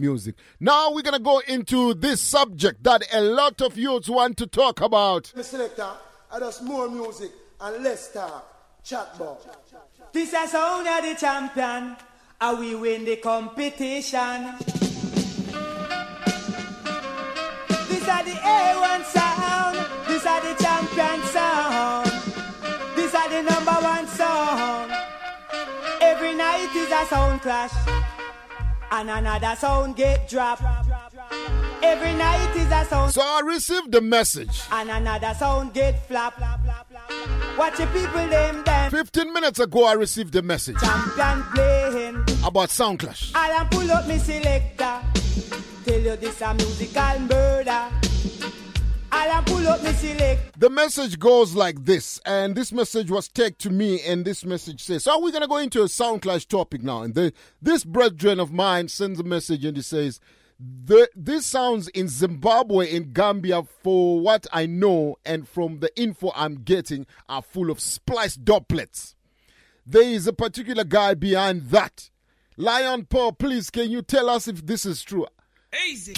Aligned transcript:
music. 0.00 0.36
Now 0.60 0.92
we're 0.92 1.02
gonna 1.02 1.18
go 1.18 1.40
into 1.40 1.92
this 1.92 2.20
subject 2.20 2.84
that 2.84 3.02
a 3.12 3.20
lot 3.20 3.60
of 3.60 3.76
youths 3.76 4.08
want 4.08 4.36
to 4.36 4.46
talk 4.46 4.80
about. 4.80 5.24
Mr. 5.36 5.42
selector, 5.42 5.90
and 6.30 6.44
us 6.44 6.62
more 6.62 6.88
music 6.88 7.32
and 7.60 7.82
less 7.82 8.12
talk. 8.12 8.46
Chat 8.84 9.08
about. 9.16 9.44
This 10.12 10.32
is 10.32 10.50
sound 10.52 10.86
of 10.86 11.02
the 11.02 11.16
champion, 11.18 11.96
and 12.40 12.58
we 12.60 12.76
win 12.76 13.04
the 13.06 13.16
competition. 13.16 14.54
This 17.88 18.08
are 18.08 18.22
the 18.22 18.38
A1 18.38 19.04
sound, 19.04 19.78
this 20.06 20.24
are 20.24 20.40
the 20.42 20.62
champion 20.62 21.26
sound. 21.26 22.06
This 22.94 23.12
are 23.16 23.28
the 23.30 23.42
number 23.42 23.72
one 23.72 24.06
sound. 24.06 24.92
Every 26.00 26.34
night 26.34 26.70
is 26.76 26.92
a 26.92 27.04
sound 27.06 27.42
clash, 27.42 27.72
and 28.90 29.10
another 29.10 29.54
sound 29.56 29.96
get 29.96 30.28
dropped. 30.28 30.62
Every 31.82 32.12
night 32.14 32.56
is 32.56 32.70
a 32.70 32.84
sound. 32.84 33.12
So 33.12 33.20
I 33.22 33.40
received 33.44 33.92
the 33.92 34.00
message. 34.00 34.62
And 34.72 34.90
another 34.90 35.34
sound 35.34 35.74
get 35.74 36.06
flap. 36.06 36.40
Watch 37.58 37.76
the 37.76 37.86
people 37.86 38.26
them 38.28 38.64
them. 38.64 38.90
15 38.90 39.32
minutes 39.32 39.58
ago, 39.58 39.84
I 39.84 39.92
received 39.94 40.32
the 40.32 40.42
message. 40.42 40.76
Champion 40.78 41.42
playing. 41.54 42.24
About 42.44 42.70
Sound 42.70 43.00
Clash. 43.00 43.32
I 43.34 43.50
am 43.50 43.68
pull 43.68 43.90
up 43.90 44.06
me 44.06 44.18
selector. 44.18 45.00
Tell 45.84 46.00
you 46.00 46.16
this 46.16 46.40
a 46.40 46.54
musical 46.54 47.18
murder. 47.20 47.97
The 50.58 50.70
message 50.70 51.18
goes 51.18 51.54
like 51.54 51.84
this, 51.84 52.20
and 52.26 52.56
this 52.56 52.72
message 52.72 53.10
was 53.10 53.28
taken 53.28 53.56
to 53.58 53.70
me, 53.70 54.00
and 54.02 54.24
this 54.24 54.44
message 54.44 54.82
says, 54.82 55.04
So 55.04 55.20
we're 55.20 55.32
gonna 55.32 55.46
go 55.48 55.58
into 55.58 55.82
a 55.82 55.88
Sound 55.88 56.22
Clash 56.22 56.46
topic 56.46 56.82
now. 56.82 57.02
And 57.02 57.14
the, 57.14 57.32
this 57.62 57.84
brethren 57.84 58.40
of 58.40 58.52
mine 58.52 58.88
sends 58.88 59.20
a 59.20 59.22
message 59.24 59.64
and 59.64 59.76
he 59.76 59.82
says, 59.82 60.20
the, 60.60 61.08
this 61.14 61.46
sounds 61.46 61.86
in 61.88 62.08
Zimbabwe 62.08 62.90
in 62.90 63.12
Gambia, 63.12 63.62
for 63.62 64.18
what 64.20 64.46
I 64.52 64.66
know 64.66 65.16
and 65.24 65.48
from 65.48 65.78
the 65.78 65.96
info 66.00 66.32
I'm 66.34 66.62
getting, 66.64 67.06
are 67.28 67.42
full 67.42 67.70
of 67.70 67.78
spliced 67.78 68.44
dubplates. 68.44 69.14
There 69.86 70.02
is 70.02 70.26
a 70.26 70.32
particular 70.32 70.84
guy 70.84 71.14
behind 71.14 71.70
that. 71.70 72.10
Lion 72.56 73.04
Paw, 73.04 73.30
please, 73.32 73.70
can 73.70 73.88
you 73.90 74.02
tell 74.02 74.28
us 74.28 74.48
if 74.48 74.66
this 74.66 74.84
is 74.84 75.02
true? 75.02 75.26
Easy. 75.86 76.14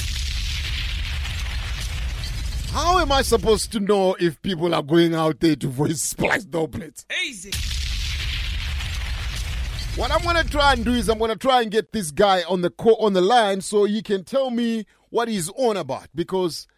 How 2.73 2.99
am 3.01 3.11
I 3.11 3.23
supposed 3.23 3.73
to 3.73 3.81
know 3.81 4.15
if 4.21 4.41
people 4.43 4.75
are 4.75 4.83
going 4.83 5.13
out 5.15 5.41
there 5.41 5.57
to 5.57 5.67
voice 5.67 6.01
splice 6.03 6.45
dubplates? 6.45 7.05
Easy. 7.27 7.51
What 10.01 10.13
I'm 10.13 10.23
gonna 10.23 10.45
try 10.45 10.75
and 10.75 10.85
do 10.85 10.93
is 10.93 11.09
I'm 11.09 11.19
gonna 11.19 11.35
try 11.35 11.63
and 11.63 11.71
get 11.71 11.93
this 11.93 12.13
guy 12.13 12.43
on 12.45 12.61
the 12.63 12.71
co- 12.71 12.95
on 13.01 13.13
the 13.13 13.21
line 13.21 13.61
so 13.61 13.85
he 13.85 14.03
can 14.03 14.23
tell 14.23 14.51
me 14.51 14.87
what 15.11 15.27
he's 15.27 15.51
on 15.51 15.77
about 15.77 16.07
because 16.15 16.69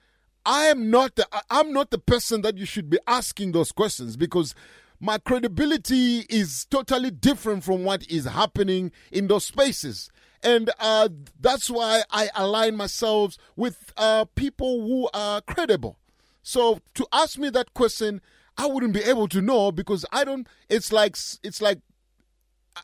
I 0.46 0.64
am 0.64 0.90
not 0.90 1.16
the 1.16 1.26
I'm 1.50 1.74
not 1.74 1.90
the 1.90 1.98
person 1.98 2.40
that 2.40 2.56
you 2.56 2.64
should 2.64 2.88
be 2.88 2.98
asking 3.06 3.52
those 3.52 3.70
questions 3.70 4.16
because 4.16 4.54
my 4.98 5.18
credibility 5.18 6.20
is 6.30 6.64
totally 6.70 7.10
different 7.10 7.64
from 7.64 7.84
what 7.84 8.08
is 8.10 8.24
happening 8.24 8.92
in 9.10 9.26
those 9.26 9.44
spaces. 9.44 10.10
And 10.42 10.70
uh, 10.80 11.08
that's 11.40 11.70
why 11.70 12.02
I 12.10 12.28
align 12.34 12.76
myself 12.76 13.36
with 13.56 13.92
uh, 13.96 14.24
people 14.34 14.82
who 14.82 15.08
are 15.14 15.40
credible. 15.40 15.98
So 16.42 16.80
to 16.94 17.06
ask 17.12 17.38
me 17.38 17.50
that 17.50 17.74
question, 17.74 18.20
I 18.58 18.66
wouldn't 18.66 18.92
be 18.92 19.02
able 19.02 19.28
to 19.28 19.40
know 19.40 19.72
because 19.72 20.04
I 20.12 20.24
don't. 20.24 20.46
It's 20.68 20.92
like 20.92 21.16
it's 21.42 21.62
like 21.62 21.78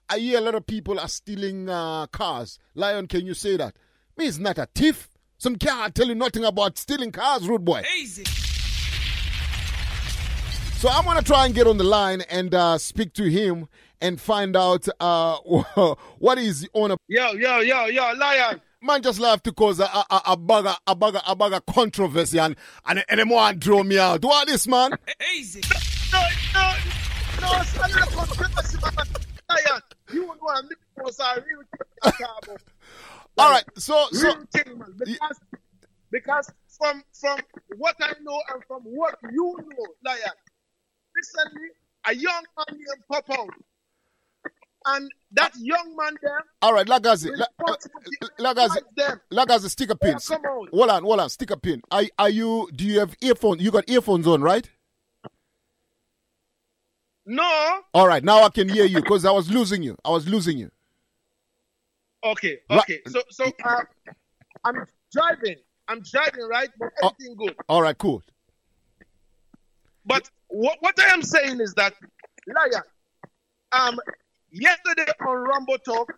I 0.09 0.19
hear 0.19 0.39
a 0.39 0.41
lot 0.41 0.55
of 0.55 0.67
people 0.67 0.98
are 1.01 1.09
stealing 1.09 1.69
uh, 1.69 2.06
cars. 2.06 2.59
Lion, 2.75 3.06
can 3.06 3.27
you 3.27 3.34
say 3.34 3.56
that? 3.56 3.77
Me, 4.17 4.27
is 4.27 4.39
not 4.39 4.59
a 4.59 4.69
thief. 4.75 5.09
Some 5.39 5.56
car 5.56 5.91
tell 5.91 6.09
you 6.09 6.14
nothing 6.14 6.45
about 6.45 6.79
stealing 6.79 7.12
cars, 7.12 7.48
rude 7.48 7.64
boy. 7.64 7.83
Easy. 7.98 8.25
So 10.78 10.88
I'm 10.88 11.04
gonna 11.04 11.22
try 11.22 11.44
and 11.44 11.52
get 11.52 11.66
on 11.66 11.76
the 11.76 11.82
line 11.82 12.20
and 12.30 12.55
uh, 12.55 12.78
speak 12.78 13.12
to 13.14 13.24
him 13.24 13.66
and 14.00 14.20
find 14.20 14.56
out 14.56 14.86
uh, 15.00 15.36
what 16.20 16.39
is 16.39 16.68
on 16.72 16.92
a 16.92 16.96
Yo, 17.08 17.33
yo, 17.33 17.58
yo, 17.58 17.86
yo, 17.86 18.12
lion. 18.16 18.61
man 18.80 19.02
just 19.02 19.18
love 19.18 19.42
to 19.42 19.52
cause 19.52 19.80
a 19.80 19.86
a, 19.86 20.05
a, 20.08 20.22
a 20.27 20.36
bugger 20.36 20.77
a 20.86 20.94
bugger 20.94 21.20
a 21.27 21.34
bugger 21.34 21.61
controversy 21.67 22.38
and 22.38 22.55
and 22.86 23.05
and 23.08 23.18
them 23.18 23.30
want 23.30 23.61
to 23.61 23.67
draw 23.68 23.83
me 23.83 23.98
out. 23.98 24.24
What 24.24 24.46
this 24.46 24.68
man? 24.68 24.92
Easy. 25.34 25.62
No, 26.12 26.20
no, 26.55 26.72
no, 27.40 27.61
it's 27.61 27.74
not 27.77 27.90
a 27.90 28.06
controversy, 28.14 28.78
man. 28.80 29.06
Lion, 29.50 29.83
you 30.12 30.28
would 30.28 30.40
want 30.40 30.70
to 30.70 30.77
was 31.02 31.18
a 31.18 31.42
real 31.42 31.62
thing, 31.72 32.12
Cabo. 32.20 32.56
All 33.36 33.50
right, 33.50 33.64
so 33.77 34.06
so 34.12 34.28
Real 34.28 34.44
thing, 34.52 34.78
man. 34.78 34.94
Because, 34.96 35.40
because 36.12 36.52
from 36.78 37.02
from 37.12 37.40
what 37.78 37.96
I 38.00 38.12
know 38.22 38.40
and 38.55 38.62
from 38.68 38.83
what 38.84 39.17
you 39.33 39.56
know, 39.58 39.86
lion, 40.05 40.20
recently 41.18 41.68
a 42.06 42.14
young 42.14 42.45
man 42.56 42.67
named 42.70 43.05
Pop 43.11 43.24
out. 43.30 43.51
And 44.86 45.11
that 45.33 45.52
young 45.58 45.95
man 45.96 46.14
there, 46.23 46.42
all 46.62 46.73
right, 46.73 46.86
Lagazee, 46.86 47.30
La- 47.36 47.46
uh, 47.68 47.73
responsible 47.77 48.29
Lagazee. 48.39 49.20
Lagazee, 49.33 49.68
stick 49.70 49.90
a 49.90 49.96
pin. 49.96 50.12
Yeah, 50.12 50.36
come 50.36 50.45
on. 50.46 50.68
Hold 50.73 50.90
on, 50.90 51.02
hold 51.02 51.20
on, 51.20 51.29
stick 51.29 51.51
a 51.51 51.56
pin. 51.58 51.83
Are 51.90 52.05
are 52.18 52.30
you? 52.30 52.68
Do 52.74 52.84
you 52.86 53.01
have 53.01 53.14
earphones? 53.20 53.61
You 53.61 53.70
got 53.73 53.90
earphones 53.90 54.27
on, 54.27 54.40
right? 54.40 54.70
No. 57.27 57.80
All 57.92 58.06
right, 58.08 58.24
now 58.24 58.42
I 58.45 58.48
can 58.48 58.68
hear 58.68 58.86
you 58.86 58.96
because 59.02 59.24
I 59.27 59.30
was 59.33 59.50
losing 59.50 59.83
you. 59.83 59.96
I 60.05 60.11
was 60.11 60.27
losing 60.27 60.56
you. 60.58 60.70
Okay, 62.24 62.58
Right. 62.70 62.79
okay. 62.80 63.00
So 63.08 63.20
so 63.30 63.45
uh, 63.64 63.80
I'm 64.64 64.86
driving. 65.12 65.56
I'm 65.89 66.00
driving, 66.00 66.46
right? 66.48 66.70
But 66.79 66.90
Oh. 67.02 67.08
everything 67.08 67.36
good. 67.36 67.56
All 67.68 67.83
right, 67.83 67.98
cool. 67.98 68.23
But 70.06 70.30
what, 70.48 70.79
what 70.81 70.95
I 71.01 71.13
am 71.13 71.23
saying 71.23 71.61
is 71.61 71.75
that 71.75 71.95
Lion, 72.47 72.83
um, 73.73 73.98
yesterday 74.51 75.11
on 75.27 75.36
Rumble 75.36 75.79
Talk, 75.79 76.13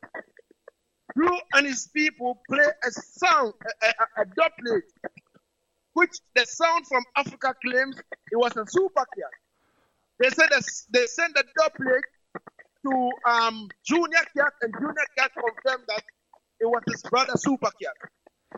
Drew 1.17 1.37
and 1.55 1.67
his 1.67 1.89
people 1.89 2.41
play 2.49 2.65
a 2.65 2.91
sound, 2.91 3.53
a, 3.83 3.87
a, 3.87 4.23
a 4.23 4.27
dubplate, 4.27 4.83
which 5.95 6.13
the 6.37 6.47
sound 6.47 6.87
from 6.87 7.03
Africa 7.17 7.55
claims 7.65 7.97
it 8.31 8.37
was 8.37 8.57
a 8.57 8.65
super 8.69 9.05
cat. 9.17 9.31
They 10.21 10.31
said 10.31 10.51
they 10.93 11.07
sent 11.07 11.35
the 11.35 11.45
dubplate 11.59 12.03
to 12.85 13.11
um, 13.31 13.69
Junior 13.85 14.25
Cat, 14.37 14.53
and 14.62 14.73
Junior 14.75 15.07
Cat 15.19 15.33
confirmed 15.35 15.85
that 15.89 16.03
it 16.61 16.67
was 16.67 16.83
his 16.89 17.03
brother 17.03 17.33
Super 17.37 17.71
Cat. 17.83 18.11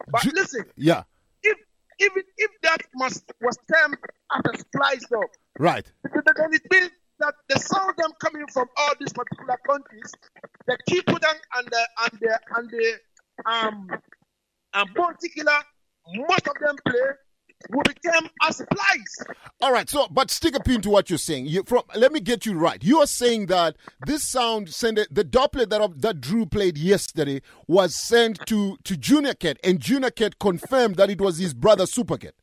But 0.08 0.22
Ju- 0.22 0.32
listen, 0.34 0.64
Yeah, 0.76 1.04
if 1.42 1.58
even 2.00 2.22
if 2.36 2.50
that 2.62 2.78
must 2.94 3.24
was 3.40 3.56
termed 3.72 3.96
as 4.34 4.42
a 4.54 4.58
splice 4.58 5.04
up, 5.12 5.30
right. 5.58 5.90
then 6.02 6.52
it 6.52 6.62
means 6.70 6.90
that 7.20 7.34
the 7.48 7.58
sound 7.58 7.94
them 7.96 8.10
coming 8.20 8.46
from 8.52 8.68
all 8.76 8.92
these 8.98 9.12
particular 9.12 9.58
countries, 9.66 10.12
the 10.66 10.76
Kipudan 10.88 11.34
and 11.56 11.68
the 11.68 11.88
and 12.02 12.20
the 12.20 12.40
and 12.56 12.70
the 12.70 13.50
um 13.50 13.90
and 14.74 14.94
particular 14.94 15.52
most 16.14 16.48
of 16.48 16.54
them 16.60 16.76
play 16.86 17.00
will 17.70 17.82
become 17.82 18.28
a 18.46 18.52
splice. 18.52 19.24
All 19.60 19.72
right. 19.72 19.88
So, 19.88 20.08
but 20.10 20.30
stick 20.30 20.56
a 20.56 20.60
pin 20.60 20.80
to 20.82 20.90
what 20.90 21.10
you're 21.10 21.18
saying. 21.18 21.46
You, 21.46 21.62
from 21.64 21.82
let 21.94 22.12
me 22.12 22.20
get 22.20 22.44
you 22.44 22.58
right. 22.58 22.82
You 22.82 22.98
are 22.98 23.06
saying 23.06 23.46
that 23.46 23.76
this 24.06 24.24
sound 24.24 24.70
sent 24.70 24.98
the 25.10 25.24
dubplate 25.24 25.70
that 25.70 26.00
that 26.00 26.20
Drew 26.20 26.46
played 26.46 26.76
yesterday 26.76 27.40
was 27.68 27.94
sent 27.94 28.44
to 28.46 28.76
to 28.84 28.96
Junior 28.96 29.34
Cat, 29.34 29.58
and 29.62 29.80
Junior 29.80 30.10
Cat 30.10 30.38
confirmed 30.38 30.96
that 30.96 31.10
it 31.10 31.20
was 31.20 31.38
his 31.38 31.54
brother 31.54 31.86
Super 31.86 32.16
Cat. 32.16 32.34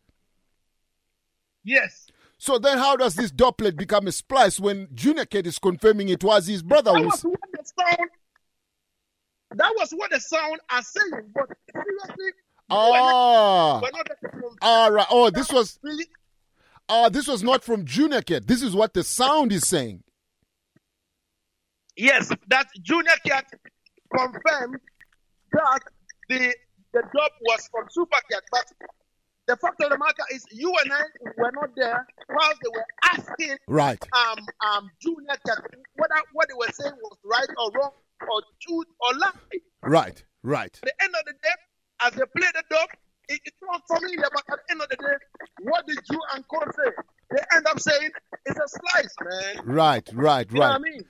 Yes. 1.64 2.08
So 2.40 2.58
then, 2.58 2.78
how 2.78 2.96
does 2.96 3.16
this 3.16 3.32
dubplate 3.32 3.76
become 3.76 4.08
a 4.08 4.12
splice 4.12 4.60
when 4.60 4.88
Junior 4.96 5.26
Cat 5.26 5.46
is 5.46 5.60
confirming 5.60 6.10
it 6.10 6.24
was 6.24 6.48
his 6.48 6.64
brother? 6.64 6.94
That 6.94 7.04
was 7.04 7.22
what 7.22 7.40
the 7.52 7.64
sound 7.66 8.10
that 9.56 9.74
was 9.78 9.92
what 9.92 10.12
the 10.12 10.20
sound 10.20 10.60
are 10.70 10.84
saying, 10.84 11.32
but 11.34 11.48
seriously, 11.72 12.32
Ah, 12.72 13.80
we're 13.82 13.90
not 13.92 14.08
getting 14.08 14.40
from 14.40 14.56
all 14.62 14.92
right. 14.92 15.08
Oh, 15.10 15.30
this 15.32 15.52
was 15.52 15.80
ah, 16.88 17.10
this 17.10 17.28
was 17.28 17.42
not 17.42 17.64
from 17.64 17.84
Junior 17.84 18.22
Cat. 18.22 18.46
This 18.46 18.62
is 18.62 18.76
what 18.76 18.94
the 18.94 19.04
sound 19.04 19.52
is 19.52 19.68
saying. 19.68 20.04
Yes, 21.98 22.32
that 22.48 22.68
Junior 22.84 23.16
Cat 23.26 23.46
confirmed 24.16 24.78
that 25.52 25.80
the 26.30 26.54
the 26.94 27.02
job 27.02 27.32
was 27.42 27.68
from 27.72 27.88
Super 27.90 28.20
Cat, 28.32 28.44
but 28.52 28.66
the 29.50 29.56
fact 29.58 29.82
of 29.82 29.90
the 29.90 29.98
matter 29.98 30.24
is, 30.32 30.46
you 30.52 30.72
and 30.84 30.94
I 30.94 31.02
were 31.38 31.52
not 31.52 31.72
there 31.76 32.06
whilst 32.30 32.60
they 32.64 32.70
were 32.70 32.86
asking 33.04 33.58
Right. 33.68 34.08
um 34.14 34.38
um 34.66 34.92
Junior 35.02 35.36
whether 35.96 36.16
what 36.34 36.48
they 36.50 36.54
were 36.54 36.72
saying 36.72 36.94
was 37.02 37.18
right 37.26 37.50
or 37.58 37.72
wrong 37.80 37.92
or 38.30 38.42
truth 38.62 38.86
or 39.02 39.18
lie. 39.18 39.32
Right. 39.82 40.24
Right. 40.44 40.80
At 40.84 40.90
the 40.90 41.04
end 41.04 41.14
of 41.20 41.26
the 41.26 41.34
day, 41.34 41.56
as 42.06 42.12
they 42.14 42.24
play 42.38 42.50
the 42.54 42.64
dog, 42.70 42.90
it, 43.28 43.42
it's 43.44 43.58
not 43.62 43.82
familiar, 43.88 44.28
but 44.32 44.44
at 44.52 44.60
the 44.68 44.72
end 44.72 44.82
of 44.82 44.90
the 44.90 44.96
day, 44.98 45.16
what 45.64 45.86
did 45.88 45.98
you 46.12 46.20
and 46.36 46.48
Cole 46.48 46.62
say? 46.76 46.92
They 47.32 47.42
end 47.56 47.66
up 47.68 47.80
saying 47.80 48.12
it's 48.46 48.60
a 48.60 48.68
slice, 48.68 49.16
man. 49.56 49.66
Right. 49.66 50.10
Right. 50.14 50.48
You 50.52 50.60
know 50.60 50.68
what 50.68 50.70
Right. 50.70 50.76
I 50.76 50.92
mean? 50.92 51.04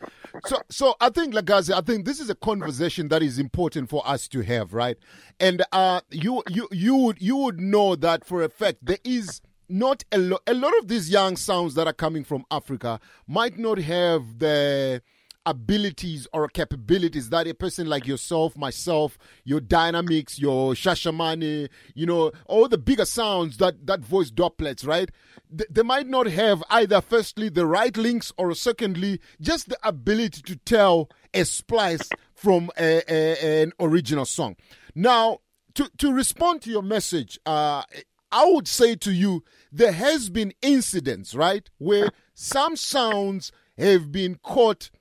So, 0.46 0.62
so 0.70 0.96
I 1.02 1.10
think, 1.10 1.34
Lagazee, 1.34 1.74
I 1.74 1.82
think 1.82 2.06
this 2.06 2.20
is 2.20 2.30
a 2.30 2.36
conversation 2.36 3.08
that 3.10 3.22
is 3.22 3.40
important 3.40 3.90
for 3.90 4.08
us 4.08 4.28
to 4.30 4.42
have, 4.42 4.74
right? 4.74 4.98
And 5.40 5.64
uh, 5.72 6.02
you, 6.10 6.44
you, 6.50 6.68
you 6.72 6.96
would, 6.96 7.22
you 7.22 7.36
would 7.38 7.60
know 7.60 7.96
that 7.96 8.26
for 8.26 8.42
a 8.44 8.50
fact 8.50 8.78
there 8.82 9.00
is 9.04 9.42
not 9.70 10.04
a 10.12 10.18
lot. 10.18 10.42
A 10.48 10.54
lot 10.54 10.76
of 10.80 10.88
these 10.88 11.10
young 11.10 11.36
sounds 11.36 11.76
that 11.76 11.88
are 11.88 11.94
coming 11.94 12.24
from 12.24 12.46
Africa 12.50 13.00
might 13.28 13.58
not 13.58 13.78
have 13.78 14.40
the 14.40 15.02
abilities 15.46 16.28
or 16.34 16.48
capabilities 16.48 17.30
that 17.30 17.48
a 17.48 17.54
person 17.54 17.88
like 17.88 18.06
yourself, 18.06 18.58
myself, 18.58 19.18
your 19.44 19.60
dynamics, 19.60 20.40
your 20.40 20.74
shashamani, 20.74 21.70
you 21.96 22.06
know, 22.06 22.32
all 22.46 22.68
the 22.68 22.78
bigger 22.78 23.06
sounds 23.06 23.58
that 23.58 23.88
that 23.88 24.02
voice 24.02 24.32
dubplates, 24.32 24.86
right? 24.86 25.10
They, 25.50 25.66
they 25.70 25.84
might 25.84 26.08
not 26.08 26.28
have 26.28 26.64
either 26.70 27.02
firstly 27.02 27.50
the 27.50 27.66
right 27.66 27.96
links 27.96 28.32
or 28.38 28.54
secondly 28.54 29.20
just 29.42 29.70
the 29.70 29.78
ability 29.84 30.42
to 30.44 30.56
tell 30.58 31.10
a 31.34 31.46
splice 31.46 32.10
from 32.36 32.70
a, 32.78 33.02
a, 33.12 33.64
an 33.64 33.72
original 33.80 34.26
song. 34.26 34.56
Now, 34.94 35.40
to 35.76 35.90
to 35.98 36.12
respond 36.12 36.62
to 36.64 36.70
your 36.70 36.84
message, 36.84 37.40
uh, 37.46 37.84
I 38.32 38.46
would 38.46 38.68
say 38.68 38.96
to 38.96 39.12
you, 39.12 39.44
there 39.72 39.92
has 39.92 40.30
been 40.30 40.54
incidents, 40.62 41.34
right, 41.34 41.70
where 41.78 42.10
some 42.34 42.76
sounds 42.76 43.52
have 43.78 44.12
been 44.12 44.36
caught 44.44 44.92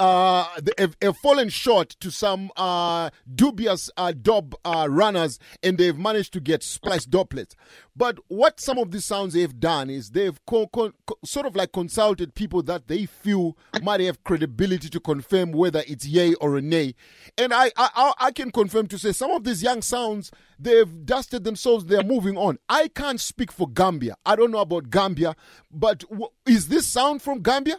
uh, 0.00 0.46
have, 0.78 1.16
fallen 1.18 1.50
short 1.50 1.90
to 2.00 2.10
some 2.10 2.50
uh, 2.56 3.10
dubious 3.32 3.90
uh, 3.98 4.12
dub 4.12 4.54
uh, 4.64 4.86
runners 4.90 5.38
and 5.62 5.76
they've 5.76 5.98
managed 5.98 6.32
to 6.32 6.40
get 6.40 6.62
splice 6.62 7.04
dubplates. 7.04 7.54
But 7.94 8.18
what 8.28 8.60
some 8.60 8.78
of 8.78 8.92
these 8.92 9.04
sounds 9.04 9.34
they've 9.34 9.60
done 9.60 9.90
is 9.90 10.10
they've 10.10 10.40
co- 10.46 10.68
co- 10.68 10.94
sort 11.22 11.44
of 11.44 11.54
like 11.54 11.72
consulted 11.72 12.34
people 12.34 12.62
that 12.62 12.88
they 12.88 13.04
feel 13.04 13.58
might 13.82 14.00
have 14.00 14.24
credibility 14.24 14.88
to 14.88 15.00
confirm 15.00 15.52
whether 15.52 15.82
it's 15.86 16.06
yay 16.06 16.32
or 16.34 16.56
a 16.56 16.62
nay. 16.62 16.94
And 17.36 17.52
I, 17.52 17.70
I, 17.76 18.14
I 18.18 18.30
can 18.32 18.50
confirm 18.50 18.86
to 18.88 18.98
say 18.98 19.12
some 19.12 19.30
of 19.32 19.44
these 19.44 19.62
young 19.62 19.82
sounds, 19.82 20.30
they've 20.58 21.04
dusted 21.04 21.44
themselves, 21.44 21.84
they're 21.84 22.02
moving 22.02 22.38
on. 22.38 22.58
I 22.70 22.88
can't 22.88 23.20
speak 23.20 23.52
for 23.52 23.68
Gambia. 23.68 24.16
I 24.24 24.34
don't 24.34 24.50
know 24.50 24.60
about 24.60 24.88
Gambia, 24.88 25.36
but 25.70 26.00
w- 26.08 26.30
is 26.46 26.68
this 26.68 26.86
sound 26.86 27.20
from 27.20 27.42
Gambia? 27.42 27.76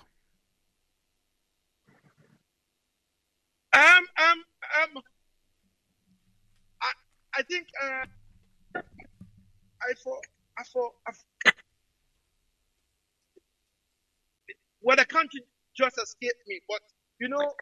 Um, 3.73 3.83
um, 3.83 4.43
um, 4.81 5.03
I, 6.81 6.91
I 7.35 7.41
think, 7.43 7.67
uh, 7.81 8.05
I 8.75 9.93
for, 10.03 10.17
I 10.57 10.63
for, 10.63 10.91
I 11.07 11.11
for, 11.13 11.53
well, 14.81 14.97
the 14.97 15.05
country 15.05 15.41
just 15.75 15.97
escaped 15.97 16.43
me, 16.47 16.59
but 16.67 16.81
you 17.19 17.29
know, 17.29 17.53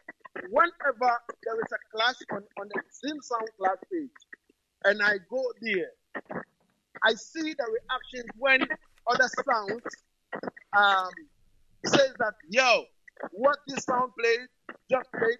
whenever 0.50 1.20
there 1.44 1.54
is 1.60 1.72
a 1.72 1.96
clash 1.96 2.16
on, 2.32 2.42
on 2.60 2.68
the 2.68 2.82
Zim 2.92 3.20
Sound 3.20 3.48
class 3.58 3.76
page, 3.92 4.10
and 4.84 5.02
I 5.02 5.18
go 5.30 5.42
there, 5.60 5.90
I 7.04 7.14
see 7.14 7.54
the 7.54 7.66
reactions 7.66 8.30
when 8.38 8.66
other 9.06 9.28
sounds 9.44 9.82
um 10.76 11.10
says 11.84 12.12
that 12.18 12.34
yo, 12.48 12.84
what 13.32 13.58
this 13.66 13.84
sound 13.84 14.12
played 14.18 14.46
just 14.90 15.10
played 15.12 15.38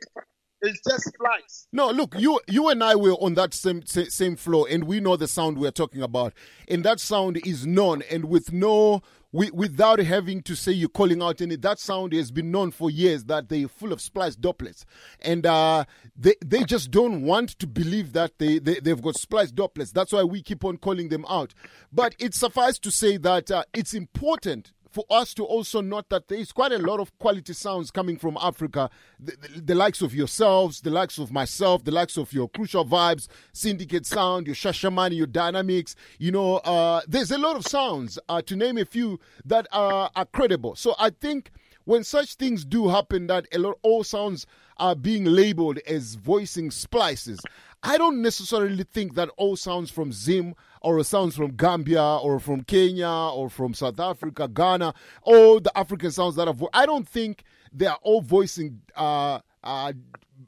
it's 0.63 0.81
just 0.89 1.05
splice. 1.05 1.67
No, 1.73 1.91
look, 1.91 2.15
you 2.19 2.41
you 2.49 2.69
and 2.69 2.83
I 2.83 2.95
were 2.95 3.13
on 3.13 3.35
that 3.35 3.55
same 3.55 3.85
same 3.85 4.37
floor, 4.37 4.67
and 4.71 4.85
we 4.85 5.01
know 5.01 5.17
the 5.17 5.29
sound 5.29 5.59
we're 5.59 5.71
talking 5.71 6.03
about. 6.03 6.33
And 6.69 6.85
that 6.85 7.01
sound 7.01 7.39
is 7.47 7.67
known, 7.67 8.03
and 8.11 8.27
with 8.27 8.53
no 8.53 9.03
we, 9.33 9.51
without 9.53 10.01
having 10.01 10.43
to 10.43 10.57
say 10.57 10.73
you're 10.73 10.89
calling 10.89 11.23
out 11.23 11.41
any, 11.41 11.57
that 11.57 11.79
sound 11.79 12.13
has 12.13 12.31
been 12.31 12.51
known 12.51 12.73
for 12.73 12.91
years 12.91 13.25
that 13.25 13.49
they're 13.49 13.69
full 13.69 13.93
of 13.93 14.01
splice 14.01 14.35
dubplates. 14.35 14.85
And 15.21 15.47
uh, 15.47 15.85
they, 16.17 16.35
they 16.45 16.65
just 16.65 16.91
don't 16.91 17.23
want 17.23 17.51
to 17.61 17.67
believe 17.67 18.13
that 18.15 18.39
they, 18.39 18.59
they, 18.59 18.81
they've 18.81 19.01
got 19.01 19.17
splice 19.17 19.53
dubplates. 19.53 19.93
That's 19.93 20.13
why 20.13 20.25
we 20.25 20.43
keep 20.43 20.65
on 20.65 20.79
calling 20.79 21.11
them 21.11 21.25
out. 21.29 21.55
But 21.93 22.17
it 22.19 22.35
suffices 22.35 22.81
to 22.81 22.91
say 22.91 23.19
that 23.19 23.51
uh, 23.51 23.65
it's 23.73 23.95
important 23.95 24.73
for 24.91 25.05
us 25.09 25.33
to 25.35 25.45
also 25.45 25.81
note 25.81 26.09
that 26.09 26.29
there 26.29 26.39
is 26.39 26.53
quite 26.53 26.73
a 26.73 26.79
lot 26.79 27.01
of 27.01 27.17
quality 27.19 27.53
sounds 27.53 27.91
coming 27.91 28.19
from 28.19 28.37
Africa. 28.41 28.91
The, 29.19 29.37
the, 29.37 29.61
the, 29.61 29.75
likes 29.75 30.03
of 30.03 30.15
yourselves, 30.15 30.81
the 30.81 30.91
likes 30.91 31.19
of 31.19 31.33
myself, 31.33 31.85
the 31.85 31.93
likes 31.93 32.17
of 32.17 32.33
your 32.33 32.49
Crucial 32.49 32.85
Vibes, 32.85 33.29
Syndicate 33.53 34.07
Sound, 34.07 34.47
your 34.47 34.57
Shashamani, 34.57 35.17
your 35.17 35.27
Dynamics. 35.27 35.95
You 36.19 36.33
know, 36.33 36.57
uh, 36.57 37.03
there's 37.07 37.31
a 37.31 37.39
lot 37.39 37.57
of 37.57 37.67
sounds, 37.67 38.19
uh, 38.29 38.43
to 38.43 38.57
name 38.57 38.79
a 38.79 38.85
few, 38.85 39.21
that 39.45 39.67
are, 39.73 40.11
are 40.17 40.27
credible. 40.27 40.75
So 40.75 40.95
I 40.99 41.11
think 41.11 41.51
when 41.85 42.05
such 42.05 42.35
things 42.35 42.65
do 42.65 42.89
happen, 42.89 43.27
that 43.29 43.47
a 43.53 43.59
lot 43.59 43.79
all 43.83 44.05
sounds 44.05 44.47
are 44.79 44.95
being 44.95 45.25
labeled 45.25 45.79
as 45.87 46.15
voicing 46.15 46.71
splices. 46.71 47.41
I 47.83 47.97
don't 47.97 48.21
necessarily 48.21 48.85
think 48.85 49.15
that 49.15 49.31
all 49.37 49.57
sounds 49.57 49.91
from 49.91 50.13
Zim 50.13 50.55
or 50.81 51.03
sounds 51.05 51.37
from 51.37 51.57
Gambia 51.57 52.03
or 52.03 52.41
from 52.41 52.63
Kenya 52.63 53.09
or 53.09 53.51
from 53.51 53.75
South 53.75 54.01
Africa, 54.01 54.49
Ghana, 54.49 54.95
all 55.23 55.61
the 55.61 55.77
African 55.77 56.11
sounds 56.11 56.37
that 56.37 56.49
are. 56.49 56.55
I 56.73 56.87
don't 56.87 57.09
think 57.09 57.45
they 57.73 57.87
are 57.87 57.99
all 58.03 58.21
voicing 58.21 58.81
uh, 58.97 59.41
uh, 59.63 59.93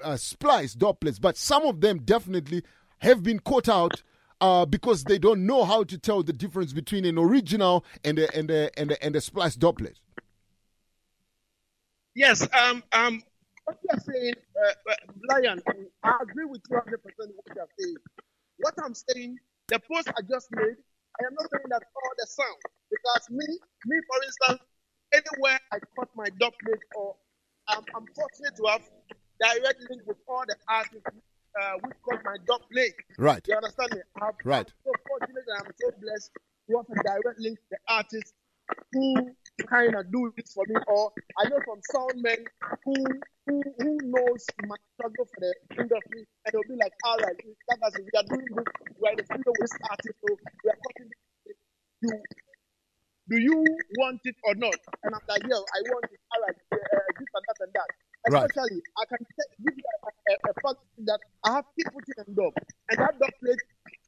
uh, 0.03 0.17
splice 0.17 0.75
but 0.75 1.37
some 1.37 1.65
of 1.65 1.81
them 1.81 1.99
definitely 1.99 2.63
have 2.99 3.23
been 3.23 3.39
caught 3.41 3.69
out. 3.69 4.03
Uh, 4.41 4.67
because 4.67 5.05
they 5.05 5.21
don't 5.21 5.47
know 5.47 5.63
how 5.63 5.85
to 5.85 5.97
tell 5.97 6.21
the 6.25 6.33
difference 6.33 6.73
between 6.73 7.05
an 7.05 7.17
original 7.17 7.85
and 8.05 8.19
a, 8.19 8.37
and 8.37 8.51
a, 8.51 8.77
and 8.77 8.91
a, 8.91 9.05
and 9.05 9.15
a 9.15 9.21
splice 9.21 9.57
dubplate. 9.57 10.01
Yes, 12.17 12.49
um, 12.53 12.83
um, 12.93 13.23
what 13.65 13.79
you're 13.89 14.01
saying, 14.01 14.35
uh, 14.57 14.91
uh, 14.91 14.95
Lion, 15.31 15.63
I 16.03 16.13
agree 16.23 16.45
with 16.45 16.61
you 16.69 16.77
100% 16.77 16.83
what 16.83 17.57
you're 17.57 17.69
saying. 17.79 17.97
What 18.59 18.75
I'm 18.85 18.95
saying, 18.95 19.39
the 19.73 19.81
post 19.81 20.09
I 20.13 20.21
just 20.29 20.53
made, 20.53 20.77
I 21.17 21.21
am 21.25 21.33
not 21.33 21.49
saying 21.49 21.69
that 21.73 21.83
all 21.97 22.13
the 22.21 22.27
sound. 22.29 22.61
Because 22.93 23.25
me, 23.31 23.47
me 23.89 23.97
for 24.05 24.19
instance, 24.21 24.61
anywhere 25.17 25.59
I 25.73 25.79
cut 25.97 26.09
my 26.15 26.29
dubplate 26.37 26.85
or 26.95 27.17
um, 27.73 27.85
I'm 27.97 28.05
fortunate 28.13 28.55
to 28.57 28.65
have 28.69 28.85
direct 29.41 29.81
link 29.89 30.03
with 30.05 30.19
all 30.29 30.45
the 30.47 30.57
artists 30.69 31.09
uh, 31.09 31.73
which 31.81 31.97
cut 32.05 32.21
my 32.25 32.37
dubplate. 32.45 32.93
Right. 33.17 33.41
You 33.49 33.57
understand 33.57 33.97
me? 33.97 34.01
I'm, 34.21 34.37
right. 34.45 34.69
I'm 34.69 34.85
so 34.85 34.93
fortunate 35.09 35.45
and 35.49 35.65
I'm 35.65 35.73
so 35.81 35.89
blessed 36.01 36.31
to 36.69 36.77
have 36.77 36.87
a 36.93 37.03
direct 37.03 37.41
link 37.41 37.57
to 37.57 37.65
the 37.71 37.79
artists 37.89 38.35
who 38.93 39.31
kind 39.67 39.95
of 39.95 40.11
do 40.13 40.33
this 40.37 40.53
for 40.53 40.65
me, 40.67 40.77
or 40.87 41.13
I 41.39 41.49
know 41.49 41.59
from 41.65 41.81
some 41.91 42.09
sound 42.11 42.23
men 42.23 42.41
who 42.85 42.95
who 43.47 43.63
who 43.79 43.99
knows 44.03 44.47
my 44.67 44.77
struggle 44.95 45.27
for 45.27 45.41
the 45.41 45.53
industry, 45.79 46.27
and 46.45 46.51
they'll 46.53 46.69
be 46.69 46.77
like, 46.81 46.93
all 47.05 47.19
right, 47.19 47.37
that 47.69 47.79
as 47.87 47.95
we 47.99 48.11
are 48.17 48.27
doing 48.29 48.49
this, 48.57 48.65
we're 48.99 49.11
in 49.11 49.17
the 49.17 49.25
with 49.31 49.57
this 49.61 49.73
artist, 49.91 50.17
so 50.21 50.37
we 50.65 50.71
are 50.71 50.79
cutting 50.87 51.11
this. 51.47 51.57
Do 52.03 52.09
do 53.31 53.37
you 53.39 53.65
want 53.99 54.21
it 54.25 54.37
or 54.45 54.55
not? 54.55 54.77
And 55.05 55.15
I'm 55.15 55.25
like, 55.29 55.43
yo, 55.45 55.57
I 55.57 55.79
want 55.89 56.07
it. 56.11 56.21
All 56.35 56.43
right, 56.43 56.57
uh, 56.73 56.77
this 57.19 57.29
and 57.35 57.45
that 57.49 57.59
and 57.61 57.73
that. 57.75 57.91
Especially, 58.23 58.79
right. 58.79 59.03
I 59.03 59.05
can 59.11 59.27
give 59.67 59.75
you 59.75 59.83
a, 59.83 60.11
a, 60.31 60.51
a 60.51 60.55
fact 60.63 60.81
that 61.07 61.21
I 61.45 61.53
have 61.59 61.65
people 61.77 62.01
in 62.07 62.35
dog, 62.35 62.55
and 62.91 62.99
that 62.99 63.19
dog 63.19 63.31
plate 63.43 63.63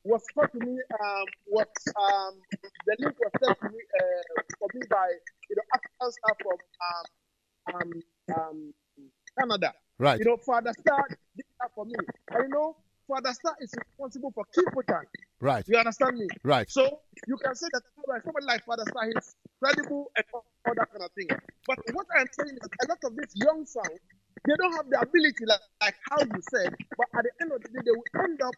was 0.04 0.22
taught 0.34 0.52
to 0.52 0.58
me 0.60 0.76
um, 1.00 1.24
what 1.46 1.72
um, 1.96 2.34
the 2.86 2.96
link 3.00 3.16
was 3.18 3.32
sent 3.42 3.58
to 3.60 3.68
me 3.70 3.80
uh, 4.00 4.42
for 4.58 4.68
me 4.74 4.82
by 4.90 5.08
you 5.48 5.56
know 5.56 5.62
African 5.74 6.12
staff 6.12 6.36
from 6.44 6.58
um, 7.72 7.74
um, 7.74 8.36
um, 8.36 8.72
Canada. 9.38 9.72
Right. 9.98 10.18
You 10.18 10.26
know, 10.26 10.36
Father 10.36 10.72
Star 10.78 11.04
did 11.08 11.46
that 11.60 11.70
for 11.74 11.86
me. 11.86 11.94
And 12.32 12.42
you 12.44 12.48
know, 12.48 12.76
Father 13.08 13.32
Star 13.32 13.56
is 13.60 13.72
responsible 13.76 14.32
for 14.32 14.44
Kiputan. 14.52 15.04
Right. 15.40 15.64
You 15.66 15.78
understand 15.78 16.18
me? 16.18 16.28
Right. 16.42 16.70
So 16.70 17.00
you 17.26 17.36
can 17.38 17.54
say 17.54 17.66
that 17.72 17.82
somebody 18.24 18.46
like 18.46 18.64
Father 18.66 18.84
Star 18.88 19.08
is 19.08 19.34
credible 19.62 20.10
and 20.16 20.24
all 20.34 20.44
that 20.76 20.90
kind 20.92 21.04
of 21.04 21.10
thing. 21.12 21.28
But 21.66 21.78
what 21.92 22.06
I'm 22.16 22.26
saying 22.38 22.58
is 22.60 22.68
a 22.84 22.88
lot 22.88 22.98
of 23.04 23.16
these 23.16 23.32
young 23.34 23.64
sounds, 23.64 24.00
they 24.44 24.54
don't 24.58 24.72
have 24.76 24.90
the 24.90 25.00
ability 25.00 25.46
like, 25.46 25.60
like 25.80 25.94
how 26.10 26.20
you 26.20 26.42
said, 26.52 26.74
but 26.98 27.06
at 27.16 27.24
the 27.24 27.30
end 27.40 27.52
of 27.52 27.62
the 27.62 27.68
day, 27.68 27.80
they 27.84 27.92
will 27.92 28.24
end 28.24 28.42
up 28.42 28.54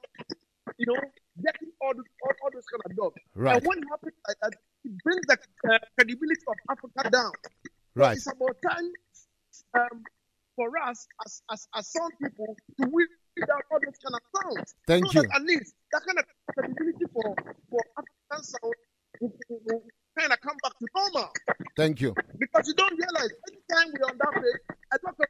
you 0.78 0.86
know, 0.86 1.00
all, 1.86 1.94
those, 1.94 2.10
all, 2.22 2.34
all 2.42 2.50
those 2.52 2.66
kind 2.66 2.82
of 2.84 2.90
jobs. 2.96 3.16
Right. 3.34 3.56
And 3.56 3.66
what 3.66 3.78
happens, 3.90 4.14
uh, 4.28 4.50
it 4.84 5.02
brings 5.02 5.24
the 5.26 5.38
uh, 5.70 5.78
credibility 5.94 6.44
of 6.48 6.58
Africa 6.70 7.10
down. 7.10 7.32
Right. 7.94 8.18
So 8.18 8.30
it's 8.30 8.40
about 8.40 8.56
time 8.62 8.90
um, 9.74 10.02
for 10.56 10.70
us 10.78 11.06
as, 11.24 11.42
as, 11.52 11.68
as 11.74 11.88
some 11.92 12.10
people 12.20 12.56
to 12.80 12.88
weed 12.90 13.08
out 13.52 13.62
all 13.70 13.78
those 13.78 13.98
kind 14.02 14.16
of 14.16 14.24
sounds. 14.34 14.74
Thank 14.86 15.12
so 15.12 15.22
you. 15.22 15.28
at 15.34 15.42
least 15.42 15.74
that 15.92 16.02
kind 16.06 16.18
of 16.18 16.24
credibility 16.52 17.06
for, 17.12 17.34
for 17.70 17.80
African 17.96 18.42
sound 18.42 18.74
will, 19.20 19.82
kind 20.18 20.32
of 20.32 20.40
come 20.40 20.56
back 20.62 20.72
to 20.78 20.86
normal. 20.96 21.30
Thank 21.76 22.00
you. 22.00 22.14
Because 22.38 22.66
you 22.66 22.74
don't 22.74 22.96
realize 22.96 23.30
anytime 23.48 23.92
we're 23.92 24.08
on 24.08 24.16
that 24.18 24.32
page, 24.32 24.76
a 24.92 24.98
lot 25.04 25.14
of 25.14 25.26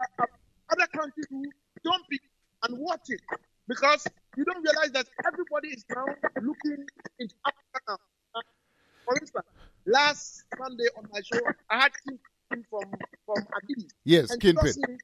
uh, 0.00 0.22
uh, 0.22 0.26
other 0.72 0.86
countries 0.88 1.26
who 1.30 1.44
don't 1.84 2.02
pick 2.10 2.20
and 2.64 2.78
watch 2.78 3.06
it 3.08 3.20
because 3.68 4.06
you 4.36 4.44
don't 4.44 4.62
realize 4.62 4.90
that 4.92 5.06
everybody 5.64 5.76
is 5.76 5.84
now 5.94 6.04
looking 6.42 6.84
into 7.18 7.34
Africa 7.46 7.98
now. 8.34 8.42
For 9.04 9.16
instance, 9.18 9.46
last 9.86 10.44
Sunday 10.58 10.84
on 10.96 11.08
my 11.12 11.20
show, 11.20 11.40
I 11.70 11.82
had 11.82 11.92
Kim 12.06 12.18
from 12.70 12.84
from 13.26 13.44
Agidi. 13.56 13.86
Yes, 14.04 14.34
Kingpin. 14.36 14.54
trust 14.60 14.78
me, 14.78 14.96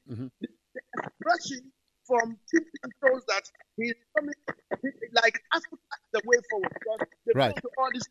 forward 6.49 6.69
because 6.73 6.99
they 7.25 7.33
Right. 7.35 7.53
go 7.55 7.61
to 7.61 7.69
all 7.77 7.89
this. 7.93 8.03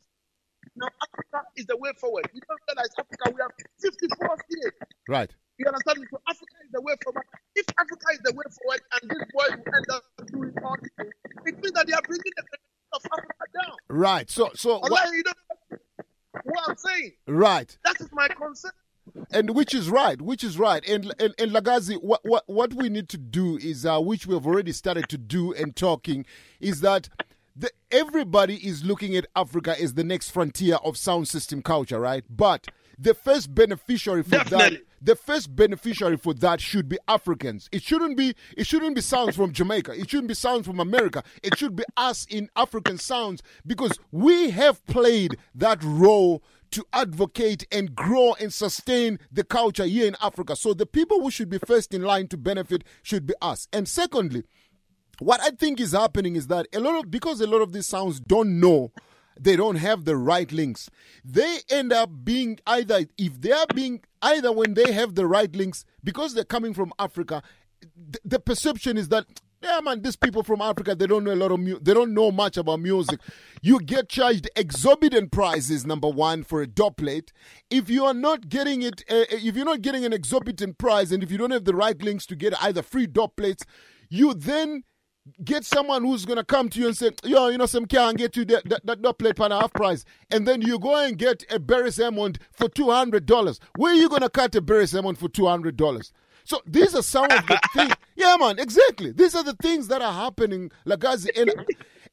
Now 0.76 0.88
Africa 1.02 1.49
is 1.57 1.66
the 1.66 1.76
way 1.76 1.92
forward. 1.99 2.30
You 2.33 2.40
don't 2.49 2.61
realize 2.69 2.90
Africa 2.99 3.30
we 3.35 3.40
have 3.40 3.52
54 3.80 4.37
states. 4.49 4.76
Right. 5.09 5.35
You 5.59 5.66
understand 5.66 6.00
me? 6.00 6.07
So 6.11 6.16
Africa 6.26 6.57
is 6.64 6.71
the 6.73 6.80
way 6.80 6.95
forward. 7.04 7.25
If 7.54 7.66
Africa 7.78 8.07
is 8.12 8.21
the 8.25 8.33
way 8.33 8.45
forward 8.49 8.80
and 8.97 9.11
these 9.11 9.26
boys 9.28 9.52
will 9.61 9.75
end 9.76 9.87
up 9.92 10.02
doing 10.33 10.54
all 10.64 10.76
these 10.80 10.90
things, 10.97 11.12
it 11.47 11.54
means 11.61 11.73
that 11.73 11.87
they 11.87 11.92
are 11.92 12.02
bringing 12.09 12.33
the 12.37 12.42
country 12.49 12.71
of 12.92 13.02
Africa 13.12 13.45
down. 13.52 13.76
Right. 13.90 14.19
So 14.30 14.50
so 14.54 14.75
Allah, 14.75 14.90
what, 14.90 15.12
you 15.12 15.22
don't 15.25 15.80
what 16.44 16.68
I'm 16.68 16.76
saying. 16.76 17.12
right. 17.26 17.76
That 17.84 18.00
is 18.00 18.08
my 18.12 18.28
concern. 18.28 18.70
and 19.32 19.50
which 19.56 19.75
is 19.75 19.90
right, 19.90 20.20
which 20.22 20.44
is 20.44 20.56
right. 20.58 20.87
And 20.88 21.12
and, 21.18 21.34
and 21.38 21.50
Lagazee, 21.50 22.00
what, 22.02 22.20
what 22.25 22.44
what 22.46 22.72
we 22.75 22.88
need 22.88 23.08
to 23.08 23.18
do 23.18 23.56
is, 23.58 23.84
uh, 23.84 24.00
which 24.00 24.26
we 24.26 24.34
have 24.34 24.46
already 24.46 24.72
started 24.72 25.08
to 25.08 25.18
do 25.18 25.52
and 25.52 25.75
talking, 25.75 26.25
is 26.60 26.80
that 26.82 27.08
the, 27.57 27.71
everybody 27.90 28.57
is 28.57 28.85
looking 28.85 29.16
at 29.16 29.26
Africa 29.35 29.80
as 29.80 29.95
the 29.95 30.04
next 30.04 30.30
frontier 30.30 30.76
of 30.85 30.97
sound 30.97 31.28
system 31.28 31.62
culture, 31.62 32.00
right? 32.00 32.25
But 32.28 32.69
the 32.99 33.14
first 33.14 33.54
beneficiary 33.54 34.23
for 34.23 34.38
that, 34.50 34.75
the 35.00 35.16
first 35.16 35.57
beneficiary 35.57 36.16
for 36.16 36.35
that 36.35 36.61
should 36.61 36.88
be 36.88 36.99
Africans. 37.09 37.69
It 37.73 37.83
shouldn't 37.83 38.16
be 38.16 38.35
it 38.57 38.66
shouldn't 38.66 38.95
be 38.95 39.00
sounds 39.00 39.37
from 39.37 39.52
Jamaica. 39.52 39.92
It 39.99 40.11
shouldn't 40.11 40.28
be 40.28 40.35
sounds 40.35 40.66
from 40.66 40.80
America. 40.80 41.23
It 41.42 41.57
should 41.59 41.76
be 41.76 41.85
us 41.97 42.26
in 42.28 42.50
African 42.57 42.99
sounds 42.99 43.42
because 43.66 43.99
we 44.12 44.50
have 44.50 44.85
played 44.87 45.38
that 45.54 45.83
role 45.83 46.42
to 46.73 46.85
advocate 46.92 47.66
and 47.73 47.95
grow 47.95 48.35
and 48.35 48.52
sustain 48.52 49.19
the 49.33 49.45
culture 49.45 49.85
here 49.87 50.07
in 50.07 50.16
Africa. 50.23 50.54
So 50.54 50.73
the 50.75 50.87
people 50.87 51.21
who 51.21 51.30
should 51.30 51.49
be 51.49 51.59
first 51.59 51.92
in 51.95 52.02
line 52.02 52.28
to 52.28 52.37
benefit 52.37 52.85
should 53.02 53.26
be 53.26 53.35
us. 53.42 53.66
And 53.73 53.88
secondly, 53.88 54.45
what 55.20 55.40
I 55.40 55.50
think 55.50 55.80
is 55.80 55.92
happening 55.92 56.34
is 56.36 56.48
that 56.48 56.66
a 56.74 56.80
lot 56.80 56.98
of 56.98 57.10
because 57.10 57.40
a 57.40 57.46
lot 57.46 57.62
of 57.62 57.72
these 57.72 57.86
sounds 57.86 58.20
don't 58.20 58.58
know 58.58 58.92
they 59.40 59.56
don't 59.56 59.76
have 59.76 60.04
the 60.04 60.16
right 60.16 60.50
links. 60.52 60.90
They 61.24 61.58
end 61.70 61.92
up 61.92 62.10
being 62.24 62.58
either 62.66 63.06
if 63.16 63.40
they 63.40 63.52
are 63.52 63.66
being 63.74 64.02
either 64.20 64.52
when 64.52 64.74
they 64.74 64.92
have 64.92 65.14
the 65.14 65.26
right 65.26 65.54
links 65.54 65.84
because 66.04 66.34
they're 66.34 66.44
coming 66.44 66.74
from 66.74 66.92
Africa, 66.98 67.42
th- 67.80 68.20
the 68.24 68.38
perception 68.38 68.98
is 68.98 69.08
that 69.08 69.24
yeah 69.62 69.78
man 69.82 70.00
these 70.00 70.16
people 70.16 70.42
from 70.42 70.62
Africa 70.62 70.94
they 70.94 71.06
don't 71.06 71.22
know 71.22 71.34
a 71.34 71.36
lot 71.36 71.52
of 71.52 71.60
mu- 71.60 71.78
they 71.80 71.94
don't 71.94 72.12
know 72.12 72.30
much 72.30 72.56
about 72.58 72.80
music. 72.80 73.20
You 73.62 73.80
get 73.80 74.08
charged 74.10 74.50
exorbitant 74.56 75.32
prices 75.32 75.86
number 75.86 76.08
1 76.08 76.44
for 76.44 76.62
a 76.62 76.66
dubplate. 76.66 77.30
If 77.70 77.88
you 77.88 78.04
are 78.04 78.14
not 78.14 78.48
getting 78.48 78.82
it 78.82 79.04
uh, 79.08 79.24
if 79.30 79.56
you're 79.56 79.64
not 79.64 79.80
getting 79.82 80.04
an 80.04 80.12
exorbitant 80.12 80.76
price 80.76 81.12
and 81.12 81.22
if 81.22 81.30
you 81.30 81.38
don't 81.38 81.50
have 81.50 81.64
the 81.64 81.74
right 81.74 82.00
links 82.02 82.26
to 82.26 82.36
get 82.36 82.52
either 82.62 82.82
free 82.82 83.06
dubplates, 83.06 83.64
you 84.10 84.34
then 84.34 84.84
get 85.44 85.64
someone 85.64 86.02
who's 86.02 86.24
gonna 86.24 86.44
come 86.44 86.68
to 86.70 86.80
you 86.80 86.86
and 86.88 86.96
say, 86.96 87.10
yo, 87.24 87.48
you 87.48 87.58
know, 87.58 87.66
some 87.66 87.86
can 87.86 88.14
get 88.14 88.36
you 88.36 88.44
that 88.46 88.68
that, 88.84 89.02
that, 89.02 89.18
plate 89.18 89.36
pan 89.36 89.50
half 89.50 89.72
price, 89.72 90.04
and 90.30 90.46
then 90.46 90.62
you 90.62 90.78
go 90.78 90.96
and 90.96 91.18
get 91.18 91.44
a 91.50 91.58
Beres 91.58 92.02
Hammond 92.02 92.38
for 92.52 92.68
two 92.68 92.90
hundred 92.90 93.26
dollars. 93.26 93.60
Where 93.76 93.92
are 93.92 93.96
you 93.96 94.08
gonna 94.08 94.30
cut 94.30 94.54
a 94.54 94.62
Beres 94.62 94.92
Hammond 94.92 95.18
for 95.18 95.28
two 95.28 95.46
hundred 95.46 95.76
dollars? 95.76 96.12
So 96.44 96.60
these 96.66 96.94
are 96.94 97.02
some 97.02 97.24
of 97.30 97.46
the 97.46 97.60
things. 97.74 97.94
Yeah, 98.16 98.36
man, 98.38 98.58
exactly. 98.58 99.12
These 99.12 99.34
are 99.34 99.44
the 99.44 99.54
things 99.54 99.88
that 99.88 100.02
are 100.02 100.12
happening, 100.12 100.70
Lagazee, 100.86 101.38
and 101.38 101.52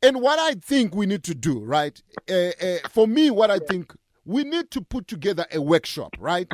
and 0.02 0.22
what 0.22 0.40
I 0.40 0.56
think 0.56 0.96
we 0.96 1.06
need 1.06 1.24
to 1.24 1.36
do, 1.36 1.60
right? 1.60 2.02
Uh, 2.30 2.52
uh, 2.62 2.78
for 2.90 3.08
me, 3.08 3.32
what 3.32 3.50
I 3.50 3.60
think 3.60 3.96
we 4.26 4.44
need 4.44 4.70
to 4.72 4.82
put 4.82 5.08
together 5.08 5.46
a 5.52 5.62
workshop, 5.62 6.16
right, 6.20 6.48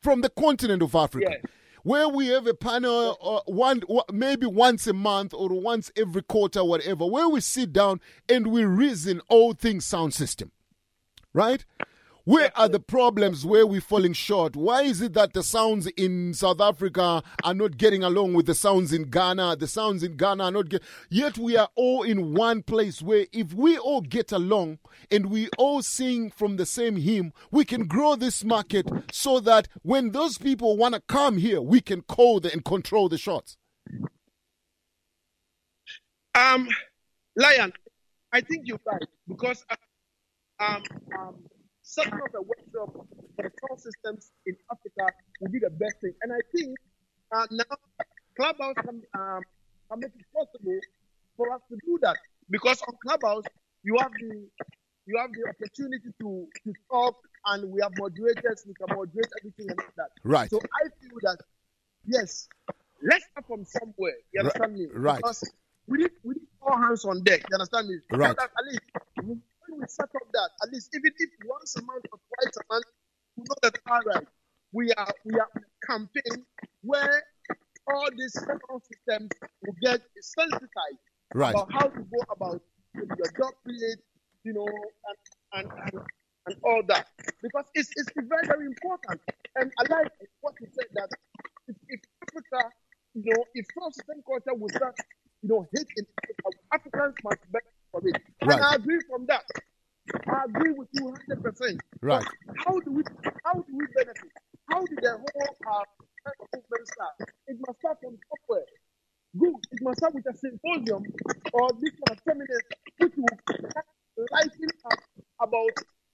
from 0.00 0.20
the 0.20 0.30
continent 0.30 0.82
of 0.82 0.94
Africa 0.94 1.26
Yes. 1.30 1.44
Where 1.82 2.08
we 2.08 2.28
have 2.28 2.46
a 2.46 2.54
panel 2.54 3.18
uh, 3.20 3.50
one 3.50 3.82
maybe 4.12 4.46
once 4.46 4.86
a 4.86 4.92
month 4.92 5.34
or 5.34 5.48
once 5.48 5.90
every 5.96 6.22
quarter 6.22 6.64
whatever 6.64 7.06
where 7.06 7.28
we 7.28 7.40
sit 7.40 7.72
down 7.72 8.00
and 8.28 8.48
we 8.48 8.64
reason 8.64 9.20
all 9.28 9.52
things 9.52 9.84
sound 9.84 10.14
system. 10.14 10.50
Right 11.34 11.64
where 12.24 12.52
are 12.56 12.68
the 12.68 12.80
problems 12.80 13.44
where 13.44 13.66
we're 13.66 13.80
falling 13.80 14.12
short? 14.12 14.54
Why 14.54 14.82
is 14.82 15.00
it 15.00 15.14
that 15.14 15.32
the 15.32 15.42
sounds 15.42 15.86
in 15.88 16.34
south 16.34 16.60
africa 16.60 17.22
are 17.42 17.54
not 17.54 17.76
getting 17.76 18.02
along 18.02 18.34
with 18.34 18.46
the 18.46 18.54
sounds 18.54 18.92
in 18.92 19.10
ghana? 19.10 19.56
The 19.56 19.66
sounds 19.66 20.02
in 20.02 20.16
ghana 20.16 20.44
are 20.44 20.50
not 20.50 20.68
get 20.68 20.82
yet 21.10 21.36
we 21.36 21.56
are 21.56 21.68
all 21.74 22.02
in 22.02 22.34
one 22.34 22.62
place 22.62 23.02
where 23.02 23.26
if 23.32 23.52
we 23.52 23.76
all 23.76 24.02
get 24.02 24.30
along 24.30 24.78
and 25.10 25.26
we 25.26 25.48
all 25.58 25.82
sing 25.82 26.30
from 26.30 26.56
the 26.56 26.66
same 26.66 26.96
hymn 26.96 27.32
we 27.50 27.64
can 27.64 27.86
grow 27.86 28.14
this 28.14 28.44
market 28.44 28.88
so 29.10 29.40
that 29.40 29.66
when 29.82 30.12
those 30.12 30.38
people 30.38 30.76
want 30.76 30.94
to 30.94 31.00
come 31.08 31.38
here 31.38 31.60
we 31.60 31.80
can 31.80 32.02
call 32.02 32.38
the, 32.40 32.52
and 32.52 32.64
control 32.64 33.08
the 33.08 33.18
shots. 33.18 33.56
Um, 36.34 36.68
Lion, 37.36 37.72
I 38.32 38.40
think 38.40 38.62
you're 38.66 38.80
right 38.86 39.08
because 39.28 39.64
uh, 39.68 39.76
um, 40.60 40.82
um, 41.18 41.34
setting 41.92 42.14
up 42.14 42.32
a 42.34 42.40
workshop 42.40 42.88
for 43.36 43.42
the 43.44 43.50
sound 43.60 43.80
systems 43.80 44.30
in 44.46 44.56
Africa 44.70 45.12
would 45.40 45.52
be 45.52 45.58
the 45.58 45.68
best 45.70 45.96
thing. 46.00 46.14
And 46.22 46.32
I 46.32 46.40
think 46.56 46.74
uh, 47.36 47.46
now 47.50 47.76
Clubhouse 48.36 48.76
can, 48.82 49.02
um, 49.14 49.42
can 49.90 50.00
make 50.00 50.12
it 50.16 50.24
possible 50.34 50.80
for 51.36 51.52
us 51.52 51.60
to 51.68 51.76
do 51.84 51.98
that 52.00 52.16
because 52.50 52.80
on 52.88 52.94
Clubhouse 53.06 53.44
you 53.84 53.96
have 54.00 54.12
the 54.12 54.48
you 55.06 55.18
have 55.18 55.30
the 55.32 55.44
opportunity 55.50 56.08
to 56.20 56.46
to 56.64 56.72
talk 56.90 57.16
and 57.46 57.70
we 57.70 57.80
have 57.82 57.92
moderators 57.98 58.64
we 58.66 58.72
can 58.74 58.88
moderate 58.96 59.28
everything 59.40 59.66
and 59.70 59.78
all 59.78 59.92
that. 59.96 60.10
Right. 60.24 60.48
So 60.48 60.58
I 60.58 60.88
feel 61.00 61.18
that 61.22 61.38
yes, 62.06 62.48
let's 63.02 63.26
start 63.26 63.46
from 63.46 63.64
somewhere. 63.66 64.14
You 64.32 64.40
Right, 64.40 64.54
understand 64.54 64.74
me? 64.74 64.86
right. 64.94 65.16
Because 65.16 65.44
we 65.88 65.98
need 65.98 66.10
we 66.24 66.34
need 66.34 66.48
all 66.62 66.78
hands 66.78 67.04
on 67.04 67.22
deck. 67.22 67.42
You 67.50 67.54
understand 67.54 67.88
me? 67.88 67.96
Right. 68.10 68.36
at 68.38 68.50
least 68.66 69.42
we 69.78 69.84
set 69.88 70.10
up 70.14 70.28
that, 70.32 70.50
at 70.62 70.72
least 70.72 70.90
even 70.94 71.12
if 71.18 71.30
once 71.46 71.76
a 71.76 71.82
month 71.82 72.04
or 72.12 72.18
twice 72.28 72.54
a 72.56 72.72
month, 72.72 72.84
we 73.36 73.44
know 73.48 73.56
that 73.62 73.74
all 73.90 74.00
right, 74.06 74.26
we 74.72 74.92
are 74.92 75.12
we 75.24 75.34
are 75.34 75.48
on 75.56 75.62
a 75.62 75.86
campaign 75.86 76.44
where 76.82 77.22
all 77.88 78.08
these 78.16 78.32
systems 78.32 79.30
will 79.62 79.76
get 79.82 80.00
sensitized 80.20 81.02
Right. 81.34 81.54
about 81.54 81.72
how 81.72 81.86
to 81.88 82.00
go 82.00 82.18
about 82.30 82.60
your 82.94 83.06
job 83.38 83.52
period, 83.64 83.98
you 84.44 84.52
know, 84.52 84.66
and 84.66 85.16
and, 85.54 85.72
and, 85.86 86.02
and 86.46 86.56
all 86.62 86.82
that. 86.88 87.06
Because 87.42 87.64
it's, 87.74 87.90
it's 87.96 88.10
very, 88.14 88.46
very 88.46 88.66
important. 88.66 89.20
And 89.56 89.72
I 89.78 89.82
like 89.94 90.08
what 90.40 90.54
you 90.60 90.66
said 90.74 90.88
that 90.94 91.08
if, 91.68 91.76
if 91.88 92.00
Africa, 92.28 92.70
you 93.14 93.32
know, 93.32 93.44
if 93.54 93.66
sound 93.78 93.94
system 93.94 94.22
culture 94.26 94.54
was 94.54 94.72
not, 94.80 94.94
you 95.42 95.48
know, 95.48 95.66
hit 95.74 95.86
in 95.96 96.06
Africa, 96.22 96.58
Africans 96.72 97.14
must 97.24 97.40
benefit 97.50 97.72
from 97.90 98.02
it. 98.06 98.22
Right. 98.44 98.56
And 98.56 98.64
I 98.64 98.74
agree 98.74 99.00
from 99.08 99.26
that. 99.26 99.44
I 100.28 100.44
agree 100.44 100.72
with 100.72 100.88
you 100.92 101.14
100%. 101.30 101.78
Right. 102.00 102.24
How 102.64 102.78
do 102.80 102.92
we 102.92 103.02
how 103.44 103.54
do 103.54 103.72
we 103.76 103.86
benefit? 103.94 104.30
How 104.70 104.84
did 104.84 104.98
the 105.00 105.12
whole 105.16 105.56
uh, 105.66 105.84
movement 106.52 106.88
start? 106.88 107.30
It 107.46 107.56
must 107.66 107.78
start 107.78 107.98
from 108.02 108.16
somewhere. 108.18 108.66
Good. 109.38 109.54
It 109.70 109.78
must 109.82 109.98
start 109.98 110.14
with 110.14 110.26
a 110.26 110.36
symposium 110.36 111.04
or 111.52 111.68
this 111.80 111.92
kind 111.92 112.10
of 112.10 112.18
seminar 112.26 112.60
which 112.98 113.12
will 113.16 114.26
lighten 114.32 114.68
up 114.84 114.98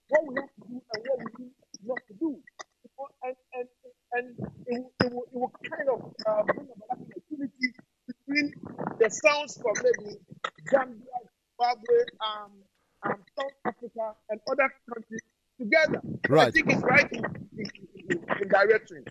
what 0.08 0.22
we 0.26 0.34
have 0.36 0.50
to 0.54 0.60
do 0.68 0.82
and 0.92 1.04
what 1.06 1.18
we 1.18 1.44
need 1.44 1.52
not 1.84 1.98
to 2.08 2.14
do. 2.14 2.38
And 3.22 3.36
and 3.54 3.68
and 4.12 4.36
it 4.66 4.82
will, 4.82 4.92
it 5.04 5.12
will, 5.12 5.24
it 5.32 5.38
will 5.38 5.52
kind 5.70 5.88
of 5.88 6.00
uh, 6.26 6.42
bring 6.44 6.66
about 6.66 6.98
an 6.98 7.22
unity 7.30 7.68
between 8.06 8.52
the 8.98 9.10
sounds 9.10 9.60
from 9.60 9.74
maybe 9.82 10.16
Zambia, 10.70 11.18
Zimbabwe, 11.54 11.98
um, 12.20 12.50
um, 13.04 13.22
South 13.38 13.52
Africa, 13.64 14.14
and 14.30 14.40
other 14.50 14.72
countries 14.92 15.20
together. 15.60 16.00
Right. 16.28 16.48
I 16.48 16.50
think 16.50 16.72
it's 16.72 16.82
right 16.82 17.10
in, 17.12 17.24
in, 17.56 17.70
in, 18.10 18.24
in 18.42 18.48
direction. 18.48 19.04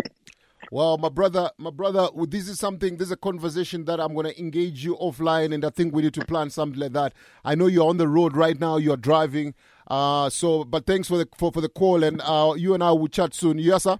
Well, 0.69 0.97
my 0.97 1.09
brother, 1.09 1.49
my 1.57 1.69
brother, 1.69 2.09
this 2.27 2.49
is 2.49 2.59
something. 2.59 2.97
This 2.97 3.07
is 3.07 3.11
a 3.13 3.17
conversation 3.17 3.85
that 3.85 4.01
I'm 4.01 4.13
going 4.13 4.25
to 4.25 4.37
engage 4.37 4.83
you 4.83 4.97
offline, 4.97 5.53
and 5.53 5.63
I 5.63 5.69
think 5.69 5.93
we 5.95 6.01
need 6.01 6.13
to 6.15 6.25
plan 6.25 6.49
something 6.49 6.79
like 6.79 6.91
that. 6.93 7.13
I 7.45 7.55
know 7.55 7.67
you're 7.67 7.87
on 7.87 7.97
the 7.97 8.07
road 8.09 8.35
right 8.35 8.59
now. 8.59 8.75
You're 8.75 8.97
driving. 8.97 9.53
Uh, 9.87 10.29
so, 10.29 10.65
but 10.65 10.85
thanks 10.85 11.07
for 11.07 11.17
the 11.17 11.27
for, 11.37 11.51
for 11.51 11.61
the 11.61 11.69
call, 11.69 12.03
and 12.03 12.21
uh, 12.23 12.53
you 12.57 12.73
and 12.73 12.83
I 12.83 12.91
will 12.91 13.07
chat 13.07 13.33
soon. 13.33 13.57
Yes, 13.57 13.83
sir. 13.83 13.97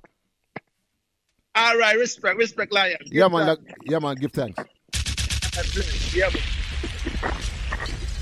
All 1.56 1.78
right, 1.78 1.98
respect, 1.98 2.38
respect, 2.38 2.74
lion. 2.74 2.98
Yeah, 3.06 3.30
man. 3.30 3.48
Like, 3.48 3.60
yeah, 3.86 4.00
man. 4.00 4.16
Give 4.16 4.32
thanks. 4.32 4.62
Yeah, 6.14 6.30
man. 6.30 6.44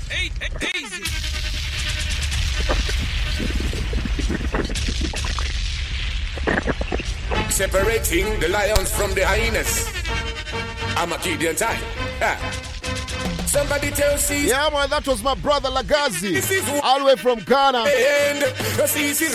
Hey, 0.08 0.30
hey, 0.40 0.80
easy. 0.80 1.04
Separating 7.50 8.40
the 8.40 8.48
lions 8.48 8.92
from 8.92 9.12
the 9.14 9.26
hyenas. 9.26 9.90
I'm 10.96 11.12
a 11.12 11.18
Gideon 11.18 11.56
time. 11.56 11.82
Yeah. 12.20 12.65
Somebody 13.56 13.90
tell 13.90 14.18
C. 14.18 14.48
Yeah, 14.48 14.68
man, 14.70 14.90
that 14.90 15.06
was 15.06 15.22
my 15.22 15.34
brother 15.34 15.70
Lagazee, 15.70 16.82
all 16.82 16.98
the 16.98 17.04
way 17.06 17.16
from 17.16 17.38
Ghana. 17.40 17.86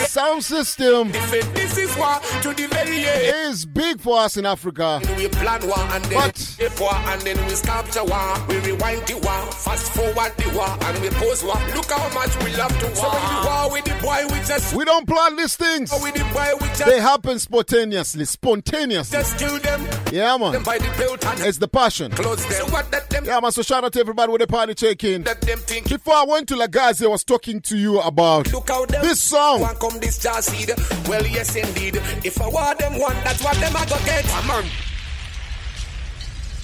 Sound 0.07 0.43
system 0.43 1.11
This 1.11 1.77
is 1.77 1.91
what 1.95 2.21
to 2.43 2.53
the 2.53 2.67
very 2.67 3.03
end. 3.05 3.49
is 3.51 3.65
big 3.65 3.99
for 3.99 4.19
us 4.19 4.37
in 4.37 4.45
Africa. 4.45 5.01
We 5.17 5.27
plan 5.27 5.67
war 5.67 5.79
and 5.79 6.03
then 6.05 6.13
But- 6.59 6.79
war 6.79 6.93
and 6.93 7.21
then 7.21 7.37
we 7.47 7.55
capture 7.61 8.03
war. 8.03 8.35
We 8.47 8.57
rewind 8.59 9.07
the 9.07 9.17
war, 9.17 9.51
fast 9.51 9.91
forward 9.93 10.33
the 10.37 10.49
war 10.55 10.69
and 10.81 11.01
we 11.01 11.09
pause 11.09 11.43
war. 11.43 11.57
Look 11.75 11.89
how 11.91 12.07
much 12.13 12.35
we 12.43 12.55
love 12.55 12.77
to 12.79 12.85
war. 12.85 12.93
So 12.95 13.09
when 13.09 13.29
we 13.41 13.45
war 13.47 13.71
with 13.71 13.85
the 13.85 13.95
boy, 14.03 14.23
we 14.31 14.39
just 14.45 14.73
We 14.75 14.85
don't 14.85 15.07
plan 15.07 15.35
these 15.35 15.55
things. 15.55 15.91
with 15.91 16.13
the 16.13 16.23
boy, 16.25 16.49
we 16.61 16.67
just 16.67 16.85
They 16.85 16.99
happen 17.01 17.39
spontaneously, 17.39 18.25
spontaneously. 18.25 19.17
just 19.17 19.37
kill 19.39 19.57
them. 19.59 19.81
Yeah, 20.11 20.37
Them 20.37 20.51
man. 20.51 20.63
by 20.63 20.77
the 20.77 20.89
belt 20.97 21.25
and 21.25 21.39
It's 21.41 21.57
the 21.57 21.67
passion. 21.67 22.11
close 22.11 22.43
them. 22.45 22.67
So 22.67 22.73
what 22.73 22.91
that 22.91 23.09
them 23.09 23.25
Yeah, 23.25 23.39
man. 23.39 23.51
So 23.51 23.61
shout 23.63 23.83
out 23.83 23.93
to 23.93 23.99
everybody 24.11 24.31
with 24.33 24.41
the 24.41 24.47
party 24.47 24.73
check-in. 24.73 25.23
that 25.23 25.39
them 25.39 25.57
think. 25.59 25.87
Before 25.87 26.13
I 26.13 26.25
went 26.27 26.49
to 26.49 26.55
Lagazee, 26.55 27.05
I 27.05 27.07
was 27.07 27.23
talking 27.23 27.61
to 27.61 27.77
you 27.77 28.01
about 28.01 28.51
Look 28.51 28.67
how 28.67 28.85
them 28.85 29.01
this 29.01 29.21
song. 29.21 29.61
One 29.61 29.75
come 29.77 29.99
this 29.99 30.19
jazz 30.19 30.47
seed. 30.47 30.69
Well, 31.07 31.25
yes 31.25 31.55
indeed. 31.55 31.95
If 32.25 32.41
I 32.41 32.49
want 32.49 32.77
them 32.79 32.99
one, 32.99 33.15
that's 33.23 33.41
what 33.41 33.55
them 33.57 33.73
I 33.73 33.85
go 33.85 33.97
get. 34.03 34.25
Come 34.25 34.51
on. 34.51 34.65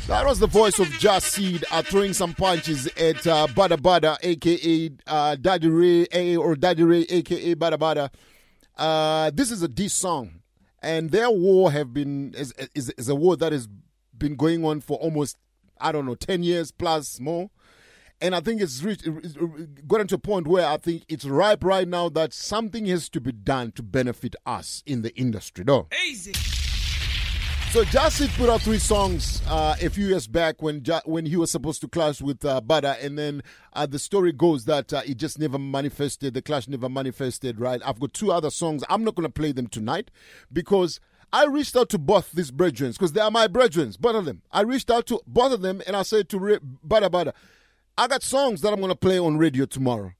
That 0.07 0.25
was 0.25 0.39
the 0.39 0.47
voice 0.47 0.77
of 0.79 0.89
Just 0.99 1.33
Seed 1.33 1.63
uh, 1.71 1.81
throwing 1.81 2.13
some 2.13 2.33
punches 2.33 2.87
at 2.87 3.25
uh, 3.27 3.47
Bada 3.47 3.77
Bada, 3.77 4.17
aka 4.21 4.89
uh, 5.07 5.35
Daddy 5.35 5.69
Ray, 5.69 6.07
A- 6.13 6.35
or 6.37 6.55
Daddy 6.55 6.83
Ray, 6.83 7.05
aka 7.09 7.55
Bada 7.55 7.77
Bada. 7.77 8.09
Uh, 8.77 9.31
this 9.33 9.51
is 9.51 9.61
a 9.63 9.67
diss 9.69 9.93
song, 9.93 10.41
and 10.81 11.11
their 11.11 11.29
war 11.29 11.71
have 11.71 11.93
been 11.93 12.33
is, 12.37 12.53
is 12.73 12.89
is 12.91 13.09
a 13.09 13.15
war 13.15 13.35
that 13.37 13.51
has 13.51 13.67
been 14.17 14.35
going 14.35 14.63
on 14.63 14.79
for 14.79 14.97
almost 14.97 15.37
I 15.79 15.91
don't 15.91 16.05
know 16.05 16.15
ten 16.15 16.43
years 16.43 16.71
plus 16.71 17.19
more. 17.19 17.49
And 18.19 18.33
I 18.33 18.39
think 18.39 18.61
it's 18.61 18.81
reached, 18.81 19.05
it's 19.05 19.35
gotten 19.87 20.07
to 20.07 20.15
a 20.15 20.17
point 20.17 20.47
where 20.47 20.65
I 20.65 20.77
think 20.77 21.03
it's 21.07 21.23
ripe 21.23 21.63
right 21.63 21.87
now 21.87 22.09
that 22.09 22.33
something 22.33 22.87
has 22.87 23.09
to 23.09 23.21
be 23.21 23.31
done 23.31 23.73
to 23.73 23.83
benefit 23.83 24.35
us 24.43 24.81
in 24.87 25.03
the 25.03 25.15
industry, 25.15 25.63
though. 25.63 25.87
Easy. 26.07 26.33
So 27.71 27.83
Jasid 27.83 28.35
put 28.37 28.49
out 28.49 28.61
three 28.61 28.79
songs 28.79 29.41
uh, 29.45 29.75
a 29.79 29.89
few 29.89 30.07
years 30.07 30.25
back 30.25 30.63
when 30.63 30.81
ja- 30.83 31.01
when 31.05 31.25
he 31.27 31.35
was 31.35 31.51
supposed 31.51 31.81
to 31.81 31.87
clash 31.87 32.21
with 32.21 32.43
uh, 32.43 32.61
Bada, 32.65 32.95
and 33.03 33.19
then 33.19 33.43
uh, 33.73 33.85
the 33.85 33.99
story 33.99 34.31
goes 34.31 34.65
that 34.65 34.93
uh, 34.93 35.01
it 35.05 35.17
just 35.17 35.37
never 35.37 35.59
manifested. 35.59 36.33
The 36.33 36.41
clash 36.41 36.67
never 36.67 36.89
manifested. 36.89 37.59
Right? 37.59 37.81
I've 37.85 37.99
got 37.99 38.13
two 38.13 38.31
other 38.31 38.49
songs. 38.49 38.83
I'm 38.89 39.03
not 39.03 39.15
going 39.15 39.27
to 39.27 39.31
play 39.31 39.51
them 39.51 39.67
tonight 39.67 40.09
because 40.51 40.99
I 41.33 41.45
reached 41.45 41.75
out 41.75 41.89
to 41.89 41.97
both 41.97 42.31
these 42.31 42.51
brethren 42.51 42.91
because 42.91 43.11
they 43.11 43.21
are 43.21 43.31
my 43.31 43.47
brethren, 43.47 43.93
both 43.99 44.15
of 44.15 44.25
them. 44.25 44.41
I 44.51 44.61
reached 44.61 44.89
out 44.89 45.07
to 45.07 45.21
both 45.27 45.51
of 45.51 45.61
them 45.61 45.81
and 45.85 45.95
I 45.95 46.03
said 46.03 46.29
to 46.29 46.39
Bada 46.39 47.09
Bada, 47.09 47.33
I 47.97 48.07
got 48.07 48.23
songs 48.23 48.61
that 48.61 48.71
I'm 48.71 48.79
going 48.79 48.89
to 48.89 48.95
play 48.95 49.19
on 49.19 49.37
radio 49.37 49.65
tomorrow, 49.65 50.13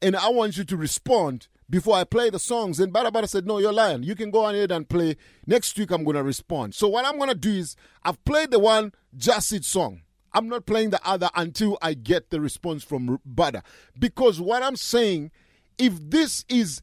and 0.00 0.14
I 0.14 0.28
want 0.28 0.56
you 0.56 0.64
to 0.64 0.76
respond 0.76 1.48
before 1.68 1.96
I 1.96 2.04
play 2.04 2.30
the 2.30 2.38
songs. 2.38 2.78
And 2.78 2.92
Bada 2.92 3.10
Bada 3.10 3.28
said, 3.28 3.46
No, 3.46 3.58
you're 3.58 3.72
lying. 3.72 4.04
You 4.04 4.14
can 4.14 4.30
go 4.30 4.48
ahead 4.48 4.70
and 4.70 4.88
play. 4.88 5.16
Next 5.46 5.76
week, 5.76 5.90
I'm 5.90 6.04
going 6.04 6.16
to 6.16 6.22
respond. 6.22 6.74
So, 6.74 6.88
what 6.88 7.04
I'm 7.04 7.16
going 7.16 7.30
to 7.30 7.34
do 7.34 7.50
is, 7.50 7.74
I've 8.04 8.24
played 8.24 8.52
the 8.52 8.58
one 8.60 8.92
Jasid 9.16 9.64
song. 9.64 10.02
I'm 10.32 10.48
not 10.48 10.66
playing 10.66 10.90
the 10.90 11.00
other 11.04 11.30
until 11.34 11.78
I 11.82 11.94
get 11.94 12.30
the 12.30 12.40
response 12.40 12.82
from 12.82 13.20
Bada. 13.28 13.62
Because 13.98 14.40
what 14.40 14.62
I'm 14.62 14.76
saying, 14.76 15.30
if 15.78 15.94
this 16.10 16.44
is 16.48 16.82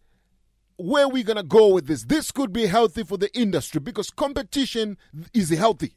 where 0.84 1.08
we're 1.08 1.24
going 1.24 1.38
to 1.38 1.44
go 1.44 1.74
with 1.74 1.88
this, 1.88 2.04
this 2.04 2.32
could 2.32 2.52
be 2.52 2.68
healthy 2.68 3.04
for 3.04 3.18
the 3.18 3.34
industry 3.38 3.80
because 3.80 4.10
competition 4.10 4.98
is 5.34 5.50
healthy 5.50 5.96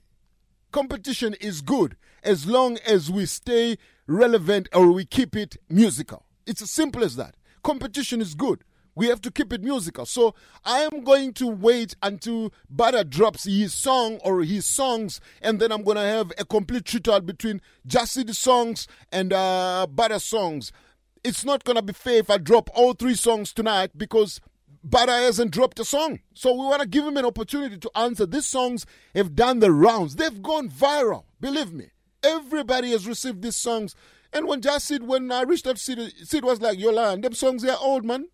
competition 0.75 1.35
is 1.41 1.61
good 1.61 1.97
as 2.25 2.47
long 2.47 2.77
as 2.85 3.09
we 3.09 3.25
stay 3.25 3.79
relevant 4.09 4.69
or 4.75 4.91
we 4.91 5.05
keep 5.05 5.37
it 5.37 5.57
musical. 5.69 6.27
It's 6.47 6.61
as 6.61 6.73
simple 6.73 7.05
as 7.05 7.15
that. 7.15 7.37
Competition 7.63 8.21
is 8.21 8.35
good. 8.35 8.65
We 8.97 9.07
have 9.07 9.21
to 9.21 9.31
keep 9.31 9.53
it 9.53 9.63
musical. 9.63 10.05
So 10.05 10.35
I 10.65 10.81
am 10.81 11.05
going 11.05 11.33
to 11.35 11.47
wait 11.47 11.95
until 12.03 12.53
Bada 12.75 13.09
drops 13.09 13.45
his 13.45 13.73
song 13.73 14.19
or 14.25 14.43
his 14.43 14.67
songs, 14.67 15.21
and 15.41 15.61
then 15.61 15.71
I'm 15.71 15.85
going 15.85 15.97
to 15.97 16.03
have 16.03 16.33
a 16.39 16.45
complete 16.45 16.85
shootout 16.85 17.25
between 17.25 17.61
Jassidi 17.87 18.35
songs 18.35 18.89
and 19.13 19.33
uh, 19.33 19.87
Bada 19.89 20.21
songs. 20.21 20.73
It's 21.23 21.45
not 21.45 21.63
going 21.63 21.77
to 21.77 21.83
be 21.83 21.93
fair 21.93 22.19
if 22.19 22.31
I 22.31 22.39
drop 22.39 22.69
all 22.75 22.95
three 22.95 23.15
songs 23.15 23.53
tonight 23.53 23.93
because 23.97 24.41
Bada 24.87 25.25
hasn't 25.25 25.51
dropped 25.51 25.81
a 25.81 25.85
song. 25.85 26.21
So 26.35 26.53
we 26.53 26.67
want 26.67 26.83
to 26.83 26.89
give 26.89 27.07
him 27.07 27.17
an 27.17 27.25
opportunity 27.25 27.79
to 27.79 27.91
answer. 27.97 28.27
These 28.27 28.47
songs 28.47 28.85
have 29.15 29.35
done 29.35 29.61
the 29.61 29.73
rounds. 29.73 30.17
They've 30.17 30.43
gone 30.43 30.69
viral. 30.69 31.25
Believe 31.41 31.73
me. 31.73 31.91
Everybody 32.23 32.91
has 32.91 33.07
received 33.07 33.43
these 33.43 33.57
songs. 33.57 33.95
And 34.33 34.47
when 34.47 34.61
Just 34.61 34.87
Sid, 34.87 35.05
when 35.05 35.31
I 35.33 35.43
reached 35.43 35.67
out 35.67 35.77
to 35.77 35.83
Sid, 35.83 36.13
Sid 36.25 36.45
was 36.45 36.61
like, 36.61 36.79
You're. 36.79 36.93
Them 37.17 37.33
songs, 37.33 37.63
they're 37.63 37.77
old, 37.79 38.05
man. 38.05 38.27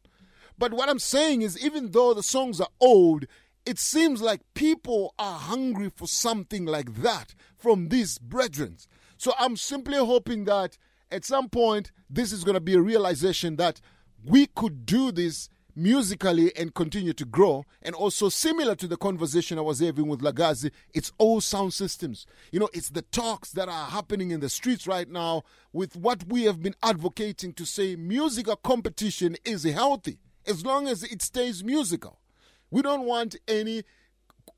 But 0.59 0.75
what 0.75 0.89
I'm 0.89 0.99
saying 0.99 1.43
is, 1.43 1.63
even 1.65 1.93
though 1.93 2.15
the 2.15 2.23
songs 2.23 2.61
are 2.61 2.69
old, 2.81 3.27
it 3.65 3.79
seems 3.79 4.21
like 4.21 4.41
people 4.55 5.15
are 5.19 5.39
hungry 5.39 5.91
for 5.95 6.09
something 6.09 6.65
like 6.65 7.03
that 7.03 7.35
from 7.57 7.89
these 7.89 8.19
brethren. 8.19 8.77
So 9.17 9.33
I'm 9.39 9.57
simply 9.57 9.99
hoping 9.99 10.45
that 10.45 10.77
at 11.11 11.25
some 11.25 11.49
point, 11.49 11.93
this 12.09 12.33
is 12.33 12.45
going 12.45 12.55
to 12.55 12.61
be 12.61 12.75
a 12.75 12.81
realization 12.81 13.57
that 13.57 13.81
we 14.25 14.47
could 14.47 14.87
do 14.87 15.13
this 15.13 15.49
musically 15.75 16.55
and 16.57 16.75
continue 16.75 17.13
to 17.13 17.25
grow. 17.25 17.65
And 17.83 17.95
also, 17.95 18.29
similar 18.29 18.75
to 18.77 18.87
the 18.87 18.97
conversation 18.97 19.59
I 19.59 19.63
was 19.63 19.81
having 19.81 20.09
with 20.09 20.21
Lagazee, 20.21 20.71
it's 20.95 21.13
all 21.19 21.41
sound 21.41 21.75
systems. 21.75 22.27
You 22.53 22.61
know, 22.61 22.69
it's 22.73 22.91
the 22.91 23.03
talks 23.03 23.53
that 23.53 23.69
are 23.69 23.87
happening 23.87 24.31
in 24.31 24.41
the 24.41 24.49
streets 24.49 24.87
right 24.87 25.09
now 25.09 25.43
with 25.73 25.97
what 25.97 26.25
we 26.29 26.45
have 26.45 26.63
been 26.63 26.75
advocating 26.83 27.53
to 27.55 27.65
say 27.65 27.97
musical 27.97 28.57
competition 28.57 29.37
is 29.45 29.65
healthy 29.65 30.19
as 30.47 30.65
long 30.65 30.89
as 30.89 31.03
it 31.03 31.23
stays 31.23 31.63
musical. 31.63 32.19
We 32.71 32.83
don't 32.83 33.05
want 33.05 33.37
any 33.49 33.85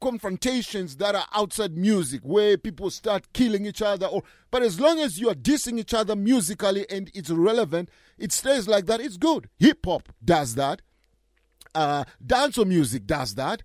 confrontations 0.00 0.96
that 0.96 1.14
are 1.14 1.26
outside 1.32 1.76
music 1.76 2.20
where 2.24 2.58
people 2.58 2.90
start 2.90 3.32
killing 3.32 3.64
each 3.66 3.80
other 3.80 4.06
or 4.06 4.22
but 4.50 4.62
as 4.62 4.80
long 4.80 4.98
as 4.98 5.20
you 5.20 5.28
are 5.30 5.34
dissing 5.34 5.78
each 5.78 5.94
other 5.94 6.16
musically 6.16 6.84
and 6.90 7.10
it's 7.14 7.30
relevant 7.30 7.88
it 8.18 8.32
stays 8.32 8.66
like 8.66 8.86
that 8.86 9.00
it's 9.00 9.16
good 9.16 9.48
hip 9.58 9.78
hop 9.84 10.08
does 10.24 10.56
that 10.56 10.82
uh 11.74 12.04
dancehall 12.24 12.66
music 12.66 13.06
does 13.06 13.34
that 13.34 13.62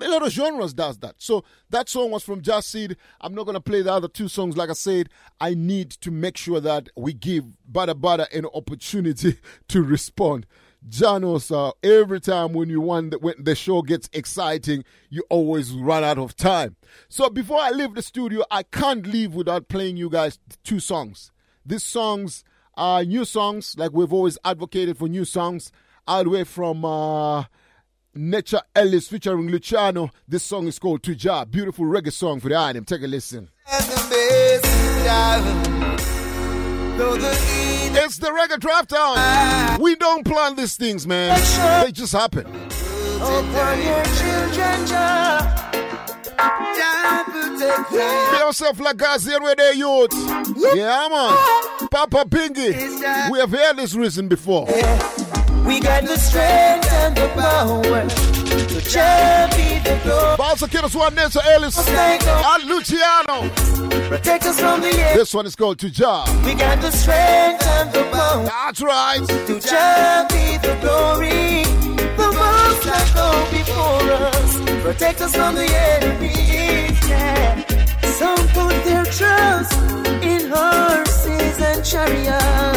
a 0.00 0.08
lot 0.08 0.24
of 0.24 0.30
genres 0.30 0.72
does 0.74 0.98
that 0.98 1.14
so 1.18 1.44
that 1.70 1.88
song 1.88 2.10
was 2.10 2.22
from 2.22 2.40
Just 2.40 2.70
Seed. 2.70 2.96
i'm 3.20 3.34
not 3.34 3.44
going 3.44 3.54
to 3.54 3.60
play 3.60 3.82
the 3.82 3.92
other 3.92 4.08
two 4.08 4.28
songs 4.28 4.56
like 4.56 4.70
i 4.70 4.74
said 4.74 5.08
i 5.40 5.54
need 5.54 5.90
to 5.90 6.10
make 6.10 6.36
sure 6.36 6.60
that 6.60 6.88
we 6.96 7.12
give 7.12 7.44
bada 7.70 7.94
bada 7.94 8.26
an 8.36 8.46
opportunity 8.54 9.38
to 9.68 9.82
respond 9.82 10.46
Janos, 10.88 11.50
uh, 11.52 11.70
every 11.82 12.20
time 12.20 12.52
when 12.54 12.68
you 12.68 12.80
want, 12.80 13.20
when 13.22 13.34
the 13.38 13.54
show 13.54 13.82
gets 13.82 14.10
exciting, 14.12 14.84
you 15.10 15.22
always 15.30 15.72
run 15.72 16.02
out 16.02 16.18
of 16.18 16.34
time. 16.34 16.76
So 17.08 17.30
before 17.30 17.60
I 17.60 17.70
leave 17.70 17.94
the 17.94 18.02
studio, 18.02 18.42
I 18.50 18.64
can't 18.64 19.06
leave 19.06 19.34
without 19.34 19.68
playing 19.68 19.96
you 19.96 20.10
guys 20.10 20.38
two 20.64 20.80
songs. 20.80 21.30
These 21.64 21.84
songs 21.84 22.42
are 22.74 23.04
new 23.04 23.24
songs, 23.24 23.76
like 23.78 23.92
we've 23.92 24.12
always 24.12 24.38
advocated 24.44 24.98
for 24.98 25.06
new 25.08 25.24
songs, 25.24 25.70
all 26.06 26.24
the 26.24 26.30
way 26.30 26.44
from 26.44 26.84
uh, 26.84 27.44
Nature 28.14 28.60
Ellis 28.74 29.08
featuring 29.08 29.48
Luciano. 29.48 30.10
This 30.28 30.42
song 30.42 30.66
is 30.66 30.78
called 30.78 31.02
Tuja, 31.02 31.50
beautiful 31.50 31.84
reggae 31.86 32.12
song 32.12 32.40
for 32.40 32.48
the 32.48 32.56
item. 32.56 32.84
Take 32.84 33.02
a 33.02 33.06
listen. 33.06 33.48
It's 37.94 38.18
the 38.18 38.28
reggae 38.28 38.58
draft 38.58 38.90
time. 38.90 39.80
We 39.80 39.96
don't 39.96 40.24
plan 40.24 40.56
these 40.56 40.76
things, 40.76 41.06
man. 41.06 41.38
They 41.84 41.92
just 41.92 42.12
happen. 42.12 42.44
Be 47.90 48.38
yourself 48.38 48.80
like 48.80 48.96
guys 48.96 49.24
here 49.24 49.40
where 49.40 49.54
they 49.54 49.74
youth. 49.74 50.12
Yeah, 50.74 51.08
man. 51.10 51.88
Papa 51.90 52.24
Bingy. 52.28 53.30
We 53.30 53.38
have 53.38 53.50
heard 53.50 53.76
this 53.76 53.94
reason 53.94 54.28
before. 54.28 54.66
We 55.66 55.80
got 55.80 56.04
the 56.04 56.16
strength 56.18 56.92
and 56.92 57.16
the 57.16 57.28
power 57.34 58.08
to 58.08 58.80
champion 58.90 59.82
the 59.84 60.00
glory. 60.02 60.36
Bouncer 60.36 60.66
Kiddos 60.66 60.94
One 60.94 61.14
Nature 61.14 61.40
Ellis 61.44 61.78
and 61.78 62.64
Luciano. 62.64 63.48
Protect 64.08 64.44
us 64.46 64.60
from 64.60 64.80
the 64.80 64.88
air. 64.88 65.16
This 65.16 65.32
one 65.34 65.46
is 65.46 65.56
called 65.56 65.78
to 65.78 65.88
Tuja. 65.88 66.44
We 66.44 66.54
got 66.54 66.80
the 66.80 66.90
strength 66.90 67.66
and 67.66 67.92
the 67.92 68.02
power 68.12 68.44
That's 68.44 68.82
right. 68.82 69.20
to 69.26 69.60
champion 69.60 70.60
the 70.62 70.76
glory. 70.80 71.64
The 72.16 72.28
most 72.32 72.82
that 72.84 73.10
go 73.14 73.28
before 73.56 74.12
us. 74.12 74.82
Protect 74.82 75.20
us 75.22 75.34
from 75.34 75.54
the 75.54 75.64
enemies. 75.64 77.08
Yeah. 77.08 77.62
Some 78.18 78.46
put 78.48 78.84
their 78.84 79.04
trust 79.04 79.72
in 80.22 80.50
horses 80.50 81.58
and 81.60 81.84
chariots, 81.84 82.71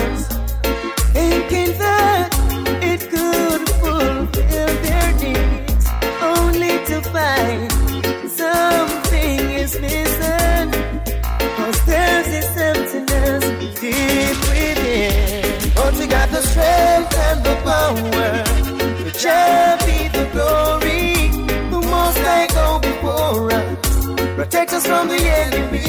protect 24.55 24.73
us 24.73 24.87
from 24.87 25.09
the 25.09 25.19
enemy. 25.19 25.81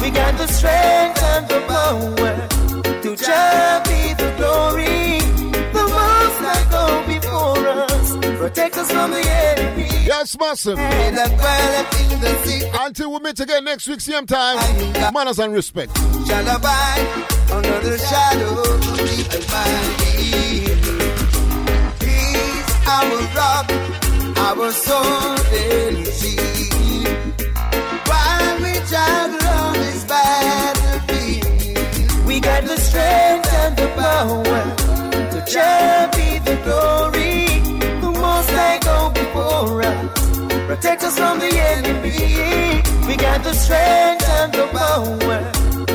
We 0.00 0.10
got 0.10 0.38
the 0.38 0.46
strength 0.46 1.22
and 1.22 1.46
the 1.48 1.60
power 1.68 2.48
to 3.02 3.10
just 3.14 3.84
be 3.84 4.14
the 4.14 4.32
glory. 4.38 5.20
The 5.76 5.84
most 5.92 6.40
I 6.40 6.66
go 6.70 6.84
before 7.06 7.68
us, 7.68 8.16
protect 8.38 8.78
us 8.78 8.90
from 8.90 9.10
the 9.10 9.20
enemy. 9.20 9.88
Yes, 10.06 10.34
massive. 10.40 10.78
And 10.78 11.16
that 11.18 11.28
dwelleth 11.36 12.12
in 12.12 12.20
the 12.20 12.32
sea 12.44 12.70
Until 12.72 13.12
we 13.12 13.18
meet 13.20 13.38
again 13.38 13.64
next 13.64 13.86
week, 13.86 14.00
same 14.00 14.24
time. 14.24 14.56
Manners 15.12 15.38
and 15.38 15.52
respect. 15.52 15.94
shall 16.26 16.56
abide 16.56 17.06
under 17.52 17.80
the 17.80 17.98
shadow 17.98 18.60
of 18.60 18.80
the 18.80 19.04
Almighty. 19.36 20.24
He's 22.00 22.68
our 22.88 23.12
rock, 23.36 23.68
our 24.38 24.72
and 25.52 26.63
the 32.74 32.80
strength 32.80 33.52
and 33.62 33.76
the 33.76 33.88
power 34.02 34.62
to 35.32 35.38
champion 35.52 36.42
the 36.44 36.56
glory. 36.66 37.46
The 38.02 38.10
most 38.24 38.50
I 38.50 38.78
go 38.88 38.98
before 39.20 39.82
us. 39.82 40.66
Protect 40.70 41.02
us 41.04 41.16
from 41.18 41.38
the 41.38 41.52
enemy. 41.72 42.82
We 43.06 43.16
got 43.16 43.44
the 43.44 43.54
strength 43.54 44.28
and 44.38 44.52
the 44.52 44.66
power 44.78 45.40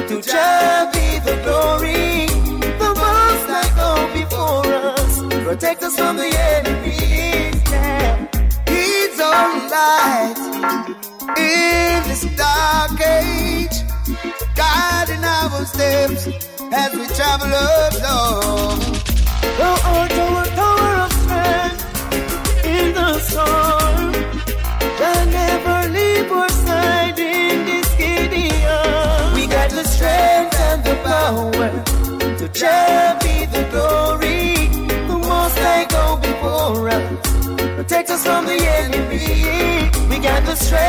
to 0.10 0.16
just 0.22 0.88
be 0.96 1.08
the 1.30 1.36
glory. 1.46 2.28
The 2.84 2.92
most 3.04 3.48
I 3.62 3.66
go 3.82 3.92
before 4.20 4.74
us. 4.96 5.14
Protect 5.48 5.84
us 5.84 5.96
from 5.98 6.16
the 6.18 6.32
enemy. 6.56 6.98
Yeah. 7.72 8.28
He's 8.72 9.20
our 9.20 9.52
light 9.76 10.40
in 11.50 11.98
this 12.10 12.24
dark 12.38 13.02
age, 13.02 13.78
guiding 14.56 15.24
our 15.26 15.66
steps 15.66 16.50
as 16.72 16.94
we 16.94 17.08
travel 17.08 17.48
along. 17.48 18.80
The 19.58 19.70
tower, 19.82 20.46
tower 20.60 20.94
of 21.06 21.12
strength 21.22 22.66
in 22.66 22.94
the 22.94 23.20
storm. 23.20 24.14
Shall 24.98 25.26
never 25.26 25.90
leave 25.94 26.32
our 26.32 26.50
side 26.50 27.18
in 27.20 27.66
this 27.66 27.90
Gideon. 27.96 29.34
We 29.36 29.48
got 29.48 29.70
the 29.72 29.84
strength 29.84 30.56
and 30.60 30.84
the 30.84 30.96
power 31.04 31.70
to 32.40 32.48
champion 32.50 33.50
the 33.52 33.64
glory. 33.72 34.68
The 35.08 35.18
most 35.18 35.58
I 35.60 35.86
go 35.90 36.18
before 36.18 36.90
us. 36.90 37.76
Protect 37.78 38.10
us 38.12 38.24
from 38.24 38.46
the 38.46 38.60
enemy. 38.82 39.90
We 40.10 40.20
got 40.20 40.46
the 40.46 40.56
strength 40.56 40.89